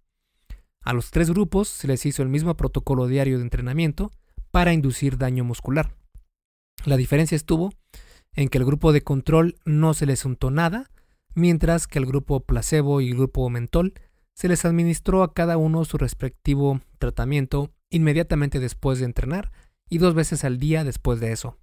A 0.82 0.92
los 0.92 1.10
tres 1.10 1.30
grupos 1.30 1.68
se 1.68 1.88
les 1.88 2.04
hizo 2.04 2.22
el 2.22 2.28
mismo 2.28 2.54
protocolo 2.58 3.06
diario 3.06 3.38
de 3.38 3.44
entrenamiento 3.44 4.10
para 4.50 4.74
inducir 4.74 5.16
daño 5.16 5.42
muscular. 5.42 5.99
La 6.84 6.96
diferencia 6.96 7.36
estuvo 7.36 7.72
en 8.34 8.48
que 8.48 8.58
el 8.58 8.64
grupo 8.64 8.92
de 8.92 9.02
control 9.02 9.56
no 9.64 9.92
se 9.92 10.06
les 10.06 10.24
untó 10.24 10.50
nada, 10.50 10.90
mientras 11.34 11.86
que 11.86 11.98
el 11.98 12.06
grupo 12.06 12.40
placebo 12.40 13.00
y 13.00 13.10
el 13.10 13.16
grupo 13.16 13.48
mentol 13.50 13.94
se 14.34 14.48
les 14.48 14.64
administró 14.64 15.22
a 15.22 15.34
cada 15.34 15.58
uno 15.58 15.84
su 15.84 15.98
respectivo 15.98 16.80
tratamiento 16.98 17.70
inmediatamente 17.90 18.60
después 18.60 18.98
de 18.98 19.04
entrenar 19.04 19.52
y 19.88 19.98
dos 19.98 20.14
veces 20.14 20.44
al 20.44 20.58
día 20.58 20.84
después 20.84 21.20
de 21.20 21.32
eso. 21.32 21.58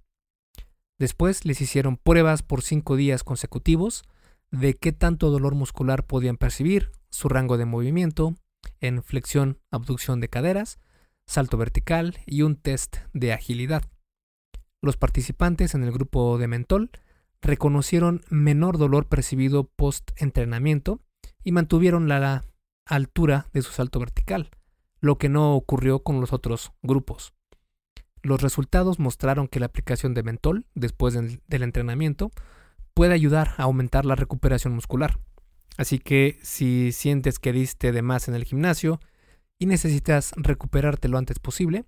Después 0.98 1.44
les 1.44 1.60
hicieron 1.60 1.96
pruebas 1.96 2.42
por 2.42 2.62
cinco 2.62 2.96
días 2.96 3.24
consecutivos 3.24 4.04
de 4.50 4.74
qué 4.74 4.92
tanto 4.92 5.30
dolor 5.30 5.54
muscular 5.54 6.06
podían 6.06 6.36
percibir, 6.36 6.92
su 7.10 7.28
rango 7.28 7.56
de 7.56 7.64
movimiento, 7.64 8.34
en 8.80 9.02
flexión, 9.02 9.58
abducción 9.70 10.20
de 10.20 10.28
caderas, 10.28 10.78
salto 11.26 11.56
vertical 11.56 12.18
y 12.26 12.42
un 12.42 12.56
test 12.56 12.98
de 13.12 13.32
agilidad. 13.32 13.82
Los 14.80 14.96
participantes 14.96 15.74
en 15.74 15.82
el 15.82 15.92
grupo 15.92 16.38
de 16.38 16.46
mentol 16.46 16.90
reconocieron 17.42 18.22
menor 18.30 18.78
dolor 18.78 19.06
percibido 19.06 19.64
post-entrenamiento 19.64 21.00
y 21.42 21.52
mantuvieron 21.52 22.08
la 22.08 22.44
altura 22.84 23.46
de 23.52 23.62
su 23.62 23.72
salto 23.72 23.98
vertical, 24.00 24.50
lo 25.00 25.18
que 25.18 25.28
no 25.28 25.54
ocurrió 25.54 26.02
con 26.02 26.20
los 26.20 26.32
otros 26.32 26.72
grupos. 26.82 27.32
Los 28.22 28.42
resultados 28.42 28.98
mostraron 28.98 29.48
que 29.48 29.60
la 29.60 29.66
aplicación 29.66 30.14
de 30.14 30.22
mentol 30.22 30.66
después 30.74 31.14
del, 31.14 31.62
entrenamiento 31.62 32.30
puede 32.94 33.14
ayudar 33.14 33.54
a 33.58 33.64
aumentar 33.64 34.04
la 34.04 34.16
recuperación 34.16 34.74
muscular. 34.74 35.18
Así 35.76 36.00
que 36.00 36.38
si 36.42 36.90
sientes 36.90 37.38
que 37.38 37.52
diste 37.52 37.92
de 37.92 38.02
más 38.02 38.26
en 38.26 38.34
el 38.34 38.44
gimnasio 38.44 39.00
y 39.58 39.66
necesitas 39.66 40.32
recuperarte 40.36 41.08
lo 41.08 41.18
antes 41.18 41.38
posible, 41.38 41.84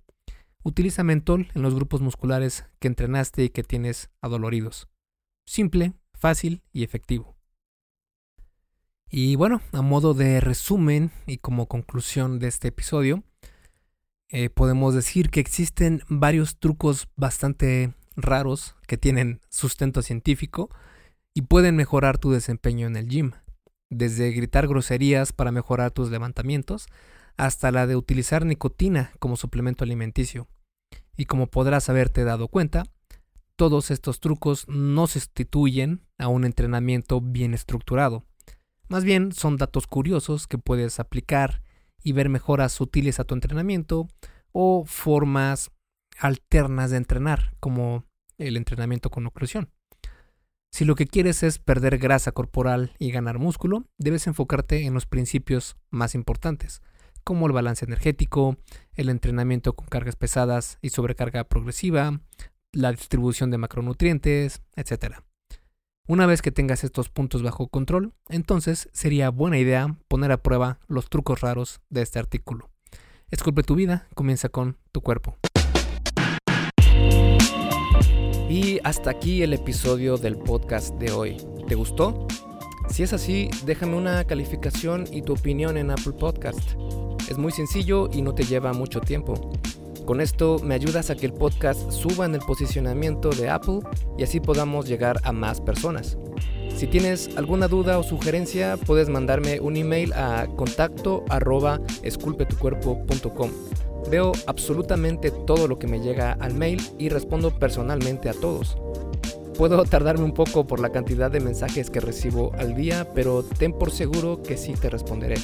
utiliza 0.63 1.03
mentol 1.03 1.49
en 1.53 1.61
los 1.61 1.75
grupos 1.75 2.01
musculares 2.01 2.65
que 2.79 2.87
entrenaste 2.87 3.43
y 3.43 3.49
que 3.49 3.63
tienes 3.63 4.09
adoloridos. 4.21 4.87
Simple, 5.45 5.93
fácil 6.13 6.61
y 6.71 6.83
efectivo. 6.83 7.35
Y 9.09 9.35
bueno, 9.35 9.61
a 9.73 9.81
modo 9.81 10.13
de 10.13 10.39
resumen 10.39 11.11
y 11.27 11.37
como 11.37 11.67
conclusión 11.67 12.39
de 12.39 12.47
este 12.47 12.69
episodio, 12.69 13.23
eh, 14.29 14.49
podemos 14.49 14.93
decir 14.95 15.29
que 15.29 15.41
existen 15.41 16.01
varios 16.07 16.57
trucos 16.57 17.09
bastante 17.17 17.93
raros 18.15 18.77
que 18.87 18.97
tienen 18.97 19.41
sustento 19.49 20.01
científico 20.01 20.69
y 21.33 21.41
pueden 21.43 21.75
mejorar 21.75 22.17
tu 22.17 22.31
desempeño 22.31 22.87
en 22.87 22.95
el 22.95 23.09
gym. 23.09 23.31
Desde 23.89 24.31
gritar 24.31 24.67
groserías 24.67 25.33
para 25.33 25.51
mejorar 25.51 25.91
tus 25.91 26.09
levantamientos 26.09 26.87
hasta 27.41 27.71
la 27.71 27.87
de 27.87 27.95
utilizar 27.95 28.45
nicotina 28.45 29.13
como 29.17 29.35
suplemento 29.35 29.83
alimenticio. 29.83 30.47
Y 31.17 31.25
como 31.25 31.47
podrás 31.47 31.89
haberte 31.89 32.23
dado 32.23 32.49
cuenta, 32.49 32.83
todos 33.55 33.89
estos 33.89 34.19
trucos 34.19 34.67
no 34.67 35.07
sustituyen 35.07 36.05
a 36.19 36.27
un 36.27 36.45
entrenamiento 36.45 37.19
bien 37.19 37.55
estructurado. 37.55 38.27
Más 38.89 39.03
bien 39.03 39.31
son 39.31 39.57
datos 39.57 39.87
curiosos 39.87 40.45
que 40.45 40.59
puedes 40.59 40.99
aplicar 40.99 41.63
y 42.03 42.11
ver 42.11 42.29
mejoras 42.29 42.73
sutiles 42.73 43.19
a 43.19 43.23
tu 43.23 43.33
entrenamiento 43.33 44.07
o 44.51 44.85
formas 44.85 45.71
alternas 46.19 46.91
de 46.91 46.97
entrenar, 46.97 47.55
como 47.59 48.05
el 48.37 48.55
entrenamiento 48.55 49.09
con 49.09 49.25
oclusión. 49.25 49.71
Si 50.71 50.85
lo 50.85 50.93
que 50.93 51.07
quieres 51.07 51.41
es 51.41 51.57
perder 51.57 51.97
grasa 51.97 52.33
corporal 52.33 52.93
y 52.99 53.09
ganar 53.09 53.39
músculo, 53.39 53.85
debes 53.97 54.27
enfocarte 54.27 54.85
en 54.85 54.93
los 54.93 55.07
principios 55.07 55.75
más 55.89 56.13
importantes, 56.13 56.83
como 57.23 57.47
el 57.47 57.53
balance 57.53 57.85
energético, 57.85 58.57
el 58.93 59.09
entrenamiento 59.09 59.73
con 59.73 59.87
cargas 59.87 60.15
pesadas 60.15 60.77
y 60.81 60.89
sobrecarga 60.89 61.43
progresiva, 61.45 62.21
la 62.71 62.91
distribución 62.91 63.51
de 63.51 63.57
macronutrientes, 63.57 64.61
etc. 64.75 65.17
Una 66.07 66.25
vez 66.25 66.41
que 66.41 66.51
tengas 66.51 66.83
estos 66.83 67.09
puntos 67.09 67.43
bajo 67.43 67.67
control, 67.67 68.13
entonces 68.29 68.89
sería 68.91 69.29
buena 69.29 69.57
idea 69.57 69.97
poner 70.07 70.31
a 70.31 70.41
prueba 70.41 70.79
los 70.87 71.09
trucos 71.09 71.41
raros 71.41 71.81
de 71.89 72.01
este 72.01 72.19
artículo. 72.19 72.69
Esculpe 73.29 73.63
tu 73.63 73.75
vida, 73.75 74.07
comienza 74.13 74.49
con 74.49 74.77
tu 74.91 75.01
cuerpo. 75.01 75.37
Y 78.49 78.79
hasta 78.83 79.09
aquí 79.09 79.43
el 79.43 79.53
episodio 79.53 80.17
del 80.17 80.37
podcast 80.37 80.95
de 80.95 81.11
hoy. 81.13 81.37
¿Te 81.69 81.75
gustó? 81.75 82.27
Si 82.91 83.03
es 83.03 83.13
así, 83.13 83.49
déjame 83.65 83.95
una 83.95 84.25
calificación 84.25 85.05
y 85.11 85.21
tu 85.21 85.31
opinión 85.33 85.77
en 85.77 85.91
Apple 85.91 86.11
Podcast. 86.11 86.59
Es 87.29 87.37
muy 87.37 87.53
sencillo 87.53 88.09
y 88.11 88.21
no 88.21 88.35
te 88.35 88.43
lleva 88.43 88.73
mucho 88.73 88.99
tiempo. 88.99 89.49
Con 90.05 90.19
esto 90.19 90.59
me 90.61 90.75
ayudas 90.75 91.09
a 91.09 91.15
que 91.15 91.25
el 91.25 91.31
podcast 91.31 91.89
suba 91.89 92.25
en 92.25 92.35
el 92.35 92.41
posicionamiento 92.41 93.29
de 93.29 93.49
Apple 93.49 93.79
y 94.17 94.23
así 94.23 94.41
podamos 94.41 94.89
llegar 94.89 95.21
a 95.23 95.31
más 95.31 95.61
personas. 95.61 96.17
Si 96.75 96.85
tienes 96.85 97.29
alguna 97.37 97.69
duda 97.69 97.97
o 97.97 98.03
sugerencia, 98.03 98.75
puedes 98.75 99.07
mandarme 99.07 99.61
un 99.61 99.77
email 99.77 100.11
a 100.11 100.47
contacto 100.57 101.23
arroba 101.29 101.79
esculpetucuerpo.com. 102.03 103.51
Veo 104.09 104.33
absolutamente 104.47 105.31
todo 105.31 105.69
lo 105.69 105.79
que 105.79 105.87
me 105.87 106.01
llega 106.01 106.33
al 106.33 106.55
mail 106.55 106.81
y 106.99 107.07
respondo 107.07 107.57
personalmente 107.57 108.27
a 108.27 108.33
todos. 108.33 108.75
Puedo 109.61 109.85
tardarme 109.85 110.23
un 110.23 110.33
poco 110.33 110.65
por 110.65 110.79
la 110.79 110.91
cantidad 110.91 111.29
de 111.29 111.39
mensajes 111.39 111.91
que 111.91 111.99
recibo 111.99 112.51
al 112.57 112.73
día, 112.73 113.07
pero 113.13 113.43
ten 113.43 113.73
por 113.73 113.91
seguro 113.91 114.41
que 114.41 114.57
sí 114.57 114.73
te 114.73 114.89
responderé. 114.89 115.35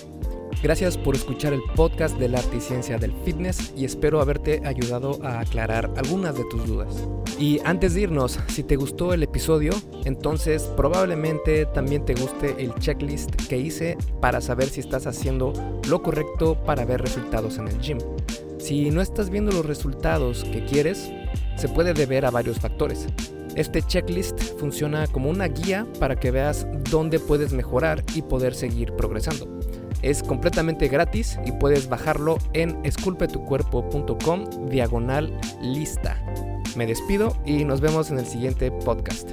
Gracias 0.64 0.98
por 0.98 1.14
escuchar 1.14 1.54
el 1.54 1.62
podcast 1.76 2.18
de 2.18 2.28
la 2.28 2.40
arte 2.40 2.58
y 2.58 2.60
ciencia 2.60 2.98
del 2.98 3.14
fitness 3.24 3.74
y 3.78 3.86
espero 3.86 4.20
haberte 4.20 4.64
ayudado 4.66 5.24
a 5.24 5.42
aclarar 5.42 5.92
algunas 5.98 6.36
de 6.36 6.46
tus 6.46 6.66
dudas. 6.66 7.08
Y 7.38 7.60
antes 7.64 7.94
de 7.94 8.02
irnos, 8.02 8.40
si 8.48 8.64
te 8.64 8.76
gustó 8.76 9.14
el 9.14 9.22
episodio, 9.22 9.72
entonces 10.04 10.64
probablemente 10.76 11.68
también 11.68 12.04
te 12.04 12.16
guste 12.16 12.56
el 12.58 12.74
checklist 12.80 13.36
que 13.48 13.60
hice 13.60 14.00
para 14.20 14.42
saber 14.42 14.68
si 14.68 14.80
estás 14.80 15.06
haciendo 15.06 15.54
lo 15.88 16.02
correcto 16.02 16.58
para 16.64 16.86
ver 16.86 17.04
resultados 17.04 17.60
en 17.60 17.68
el 17.68 17.80
gym. 17.82 18.00
Si 18.58 18.90
no 18.90 19.02
estás 19.04 19.30
viendo 19.30 19.52
los 19.52 19.68
resultados 19.68 20.44
que 20.44 20.66
quieres, 20.66 21.12
se 21.56 21.70
puede 21.70 21.94
deber 21.94 22.26
a 22.26 22.32
varios 22.32 22.60
factores. 22.60 23.06
Este 23.58 23.82
checklist 23.82 24.40
funciona 24.60 25.08
como 25.08 25.32
una 25.32 25.48
guía 25.48 25.88
para 26.00 26.16
que 26.16 26.30
veas 26.30 26.68
dónde 26.92 27.20
puedes 27.20 27.54
mejorar 27.54 28.04
y 28.14 28.22
poder 28.22 28.54
seguir 28.54 28.94
progresando. 28.94 29.48
Es 30.04 30.22
completamente 30.22 30.88
gratis 30.88 31.40
y 31.44 31.52
puedes 31.54 31.90
bajarlo 31.90 32.38
en 32.54 32.80
esculpetucuerpo.com 32.86 34.70
diagonal 34.70 35.36
lista. 35.60 36.24
Me 36.76 36.86
despido 36.86 37.36
y 37.48 37.66
nos 37.66 37.82
vemos 37.82 38.12
en 38.12 38.20
el 38.20 38.28
siguiente 38.28 38.70
podcast. 38.70 39.32